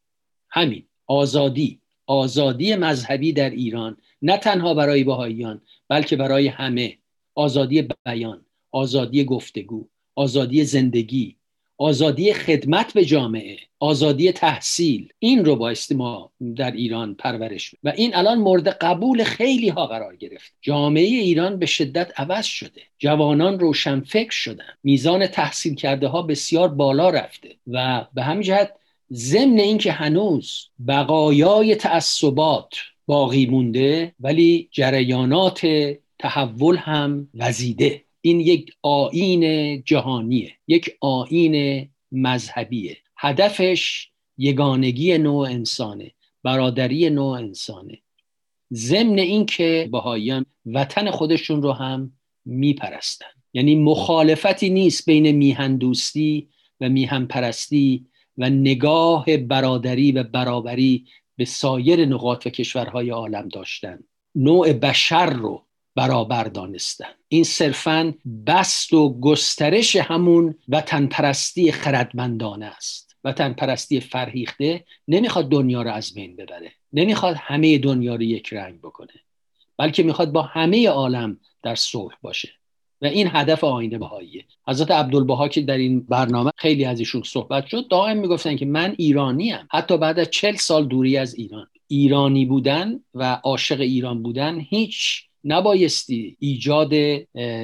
همین 0.50 0.84
آزادی. 1.06 1.80
آزادی 2.06 2.76
مذهبی 2.76 3.32
در 3.32 3.50
ایران. 3.50 3.96
نه 4.22 4.38
تنها 4.38 4.74
برای 4.74 5.04
بهاییان 5.04 5.60
بلکه 5.88 6.16
برای 6.16 6.48
همه. 6.48 6.98
آزادی 7.34 7.88
بیان 8.04 8.44
آزادی 8.72 9.24
گفتگو 9.24 9.88
آزادی 10.14 10.64
زندگی. 10.64 11.36
آزادی 11.78 12.32
خدمت 12.32 12.92
به 12.92 13.04
جامعه 13.04 13.56
آزادی 13.78 14.32
تحصیل 14.32 15.12
این 15.18 15.44
رو 15.44 15.56
بایستی 15.56 15.94
ما 15.94 16.32
در 16.56 16.70
ایران 16.70 17.14
پرورش 17.14 17.74
و 17.84 17.88
این 17.88 18.14
الان 18.14 18.38
مورد 18.38 18.68
قبول 18.68 19.24
خیلی 19.24 19.68
ها 19.68 19.86
قرار 19.86 20.16
گرفت. 20.16 20.52
جامعه 20.60 21.04
ایران 21.04 21.58
به 21.58 21.66
شدت 21.66 22.20
عوض 22.20 22.44
شده. 22.44 22.80
جوانان 22.98 23.60
روشنفکر 23.60 24.30
شدن. 24.30 24.74
میزان 24.82 25.26
تحصیل 25.26 25.74
کرده 25.74 26.08
ها 26.08 26.22
بسیار 26.22 26.68
بالا 26.68 27.10
رفته. 27.10 27.56
و 27.66 28.06
به 28.14 28.22
همین 28.22 28.42
جهت 28.42 28.72
ضمن 29.12 29.58
اینکه 29.58 29.92
هنوز 29.92 30.68
بقایای 30.88 31.74
تعصبات 31.74 32.74
باقی 33.06 33.46
مونده 33.46 34.14
ولی 34.20 34.68
جریانات 34.72 35.66
تحول 36.18 36.76
هم 36.76 37.28
وزیده. 37.34 38.04
این 38.20 38.40
یک 38.40 38.72
آین 38.82 39.82
جهانیه 39.82 40.52
یک 40.68 40.96
آین 41.00 41.88
مذهبیه. 42.12 42.96
هدفش 43.16 44.10
یگانگی 44.38 45.18
نوع 45.18 45.48
انسانه 45.48 46.12
برادری 46.42 47.10
نوع 47.10 47.38
انسانه. 47.38 47.98
ضمن 48.72 49.18
اینکه 49.18 49.88
بهاییان 49.92 50.46
وطن 50.66 51.10
خودشون 51.10 51.62
رو 51.62 51.72
هم 51.72 52.12
میپرستن. 52.44 53.26
یعنی 53.52 53.74
مخالفتی 53.74 54.70
نیست 54.70 55.06
بین 55.06 55.30
میهن 55.30 55.76
دوستی 55.76 56.48
و 56.80 56.88
میهن 56.88 57.26
پرستی 57.26 58.06
و 58.38 58.50
نگاه 58.50 59.36
برادری 59.36 60.12
و 60.12 60.22
برابری 60.22 61.06
به 61.36 61.44
سایر 61.44 62.06
نقاط 62.06 62.46
و 62.46 62.50
کشورهای 62.50 63.10
عالم 63.10 63.48
داشتن. 63.48 63.98
نوع 64.34 64.72
بشر 64.72 65.26
رو 65.26 65.67
برابر 65.94 66.44
دانستن. 66.44 67.14
این 67.28 67.44
صرفا 67.44 68.14
بست 68.46 68.92
و 68.92 69.20
گسترش 69.20 69.96
همون 69.96 70.54
وطن 70.68 71.06
پرستی 71.06 71.72
خردمندانه 71.72 72.66
است. 72.66 73.16
وطن 73.24 73.52
پرستی 73.52 74.00
فرهیخته 74.00 74.84
نمی‌خواد 75.08 75.48
دنیا 75.48 75.82
رو 75.82 75.90
از 75.90 76.14
بین 76.14 76.36
ببره. 76.36 76.72
نمی‌خواد 76.92 77.36
همه 77.38 77.78
دنیا 77.78 78.14
رو 78.14 78.22
یک 78.22 78.52
رنگ 78.52 78.78
بکنه. 78.78 79.12
بلکه 79.78 80.02
می‌خواد 80.02 80.32
با 80.32 80.42
همه 80.42 80.88
عالم 80.88 81.40
در 81.62 81.74
صلح 81.74 82.14
باشه. 82.22 82.48
و 83.02 83.06
این 83.06 83.28
هدف 83.32 83.64
آینه 83.64 83.98
بهاییه. 83.98 84.44
حضرت 84.68 84.90
عبدالبها 84.90 85.48
که 85.48 85.60
در 85.60 85.76
این 85.76 86.00
برنامه 86.00 86.50
خیلی 86.56 86.84
از 86.84 86.98
ایشون 86.98 87.22
صحبت 87.22 87.66
شد 87.66 87.88
دائم 87.88 88.16
می‌گفتن 88.18 88.56
که 88.56 88.66
من 88.66 88.94
ایرانی 88.98 89.52
ام. 89.52 89.68
حتی 89.70 89.98
بعد 89.98 90.18
از 90.18 90.30
چل 90.30 90.56
سال 90.56 90.86
دوری 90.86 91.16
از 91.16 91.34
ایران. 91.34 91.66
ایرانی 91.88 92.46
بودن 92.46 93.00
و 93.14 93.40
عاشق 93.44 93.80
ایران 93.80 94.22
بودن 94.22 94.60
هیچ 94.60 95.27
نبایستی 95.52 96.36
ایجاد 96.40 96.94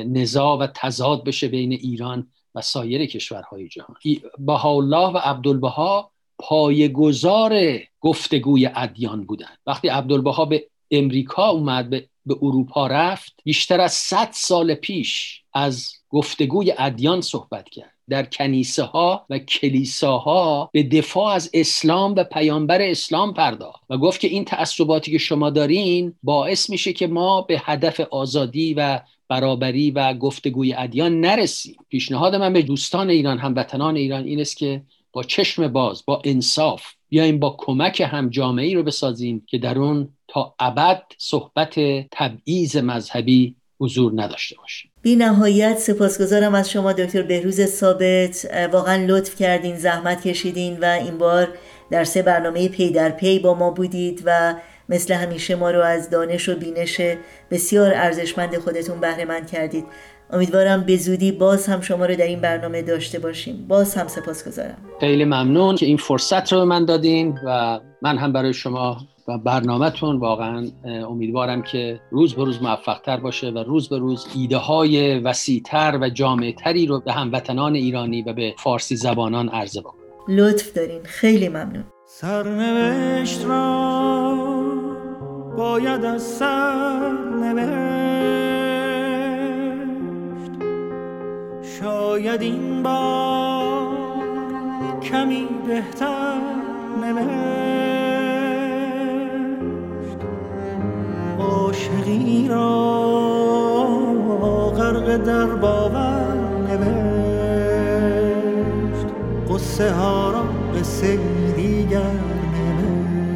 نزاع 0.06 0.58
و 0.58 0.66
تضاد 0.74 1.24
بشه 1.24 1.48
بین 1.48 1.72
ایران 1.72 2.26
و 2.54 2.60
سایر 2.60 3.06
کشورهای 3.06 3.68
جهان. 3.68 3.96
بهاءالله 4.38 5.08
و 5.08 5.18
عبدالبها 5.18 6.10
پایگزار 6.38 7.78
گفتگوی 8.00 8.70
ادیان 8.74 9.24
بودن 9.24 9.56
وقتی 9.66 9.88
عبدالبها 9.88 10.44
به 10.44 10.66
امریکا 10.90 11.48
اومد 11.48 11.90
به 11.90 12.08
به 12.26 12.36
اروپا 12.42 12.86
رفت 12.86 13.32
بیشتر 13.44 13.80
از 13.80 13.92
100 13.92 14.28
سال 14.32 14.74
پیش 14.74 15.42
از 15.52 15.92
گفتگوی 16.08 16.74
ادیان 16.78 17.20
صحبت 17.20 17.68
کرد. 17.68 17.93
در 18.08 18.24
کنیسه 18.24 18.82
ها 18.82 19.26
و 19.30 19.38
کلیساها 19.38 20.70
به 20.72 20.82
دفاع 20.82 21.34
از 21.34 21.50
اسلام 21.54 22.14
و 22.16 22.24
پیامبر 22.24 22.82
اسلام 22.82 23.34
پرداخت 23.34 23.82
و 23.90 23.98
گفت 23.98 24.20
که 24.20 24.28
این 24.28 24.44
تعصباتی 24.44 25.10
که 25.10 25.18
شما 25.18 25.50
دارین 25.50 26.14
باعث 26.22 26.70
میشه 26.70 26.92
که 26.92 27.06
ما 27.06 27.42
به 27.42 27.62
هدف 27.64 28.00
آزادی 28.00 28.74
و 28.74 29.00
برابری 29.28 29.90
و 29.90 30.14
گفتگوی 30.14 30.74
ادیان 30.74 31.20
نرسیم. 31.20 31.76
پیشنهاد 31.88 32.34
من 32.34 32.52
به 32.52 32.62
دوستان 32.62 33.10
ایران 33.10 33.38
هموطنان 33.38 33.96
ایران 33.96 34.24
این 34.24 34.40
است 34.40 34.56
که 34.56 34.82
با 35.12 35.22
چشم 35.22 35.68
باز 35.68 36.04
با 36.06 36.22
انصاف 36.24 36.84
بیایم 37.08 37.38
با 37.38 37.56
کمک 37.58 38.00
هم 38.00 38.30
جامعه 38.30 38.74
رو 38.74 38.82
بسازیم 38.82 39.44
که 39.46 39.58
در 39.58 39.78
اون 39.78 40.08
تا 40.28 40.54
ابد 40.58 41.02
صحبت 41.18 41.74
تبعیض 42.10 42.76
مذهبی 42.76 43.56
حضور 43.80 44.12
نداشته 44.22 44.56
باشه 44.56 44.93
بی 45.04 45.16
نهایت 45.16 45.78
سپاسگزارم 45.78 46.54
از 46.54 46.70
شما 46.70 46.92
دکتر 46.92 47.22
بهروز 47.22 47.64
ثابت. 47.66 48.46
واقعا 48.72 49.04
لطف 49.06 49.34
کردین 49.36 49.76
زحمت 49.76 50.22
کشیدین 50.22 50.78
و 50.80 50.84
این 50.84 51.18
بار 51.18 51.48
در 51.90 52.04
سه 52.04 52.22
برنامه 52.22 52.68
پی 52.68 52.90
در 52.90 53.10
پی 53.10 53.38
با 53.38 53.54
ما 53.54 53.70
بودید 53.70 54.22
و 54.24 54.54
مثل 54.88 55.14
همیشه 55.14 55.54
ما 55.54 55.70
رو 55.70 55.80
از 55.80 56.10
دانش 56.10 56.48
و 56.48 56.56
بینش 56.56 57.00
بسیار 57.50 57.94
ارزشمند 57.94 58.58
خودتون 58.58 59.00
بهره 59.00 59.24
مند 59.24 59.50
کردید. 59.50 59.84
امیدوارم 60.30 60.84
به 60.84 60.96
زودی 60.96 61.32
باز 61.32 61.66
هم 61.66 61.80
شما 61.80 62.06
رو 62.06 62.16
در 62.16 62.26
این 62.26 62.40
برنامه 62.40 62.82
داشته 62.82 63.18
باشیم. 63.18 63.64
باز 63.68 63.94
هم 63.94 64.08
سپاسگزارم. 64.08 64.76
خیلی 65.00 65.24
ممنون 65.24 65.76
که 65.76 65.86
این 65.86 65.96
فرصت 65.96 66.52
رو 66.52 66.58
به 66.58 66.64
من 66.64 66.84
دادین 66.84 67.38
و 67.46 67.80
من 68.02 68.18
هم 68.18 68.32
برای 68.32 68.54
شما 68.54 68.96
و 69.28 69.38
برنامهتون 69.38 70.18
واقعا 70.18 70.66
امیدوارم 70.84 71.62
که 71.62 72.00
روز 72.10 72.34
به 72.34 72.44
روز 72.44 72.62
موفقتر 72.62 73.16
باشه 73.16 73.50
و 73.50 73.58
روز 73.58 73.88
به 73.88 73.98
روز 73.98 74.26
ایده 74.36 74.56
های 74.56 75.18
وسیعتر 75.18 75.98
و 76.00 76.08
جامعتری 76.08 76.86
رو 76.86 77.00
به 77.00 77.12
هموطنان 77.12 77.74
ایرانی 77.74 78.22
و 78.22 78.32
به 78.32 78.54
فارسی 78.58 78.96
زبانان 78.96 79.48
عرضه 79.48 79.80
بکنم. 79.80 80.04
لطف 80.28 80.72
دارین. 80.72 81.02
خیلی 81.02 81.48
ممنون. 81.48 81.84
سرنوشت 82.06 83.44
را 83.44 84.34
باید 85.56 86.04
از 86.04 86.22
سرنوشت 86.22 88.13
شاید 91.80 92.42
این 92.42 92.82
بار 92.82 93.88
کمی 95.02 95.48
بهتر 95.66 96.40
نوشت. 97.00 97.34
عاشقی 101.38 102.48
را 102.48 103.10
غرق 104.76 105.16
در 105.16 105.46
باور 105.46 106.34
نوشت. 106.68 106.94
قصه 109.50 109.92
ها 109.92 110.30
را 110.30 110.44
قصه 110.80 111.18
دیگر 111.56 111.98
نوشت. 112.54 113.34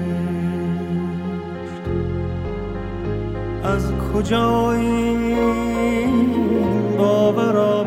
از 3.65 3.93
کجا 4.15 4.73
این 4.73 5.49
باور 6.99 7.78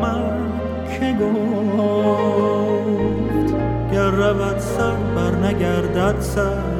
گفت 1.78 3.02
گر 3.92 4.10
رود 4.10 4.58
سر 4.58 4.96
بر 5.14 5.36
نگردد 5.36 6.20
سر. 6.20 6.71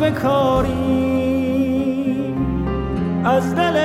بکاری 0.00 1.10
از 3.24 3.54
دل 3.54 3.76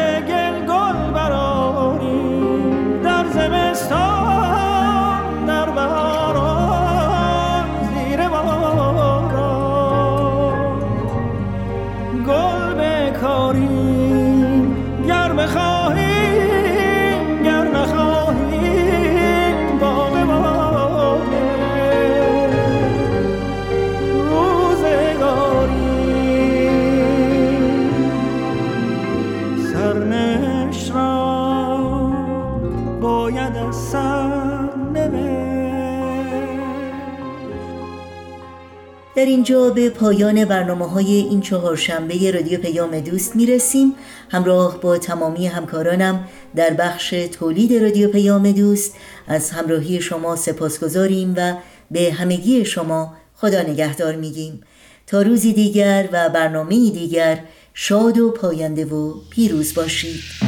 اینجا 39.46 39.70
به 39.70 39.90
پایان 39.90 40.46
برنامه 40.46 40.90
های 40.90 41.12
این 41.14 41.42
چهارشنبه 41.42 42.32
رادیو 42.32 42.60
پیام 42.60 43.00
دوست 43.00 43.36
می‌رسیم. 43.36 43.94
همراه 44.30 44.82
با 44.82 44.98
تمامی 44.98 45.48
همکارانم 45.48 46.28
در 46.56 46.74
بخش 46.74 47.10
تولید 47.10 47.74
رادیو 47.74 48.12
پیام 48.12 48.52
دوست 48.52 48.96
از 49.28 49.52
همراهی 49.52 50.02
شما 50.02 50.36
سپاسگزاریم 50.36 51.34
و 51.38 51.54
به 51.92 52.14
همگی 52.14 52.66
شما 52.66 53.14
خدا 53.34 53.62
نگهدار 53.62 54.16
میگیم. 54.16 54.62
تا 55.08 55.22
روزی 55.22 55.54
دیگر 55.54 56.10
و 56.12 56.30
برنامه 56.30 56.76
دیگر 56.76 57.40
شاد 57.74 58.18
و 58.18 58.32
پاینده 58.32 58.86
و 58.86 59.14
پیروز 59.30 59.74
باشید. 59.74 60.45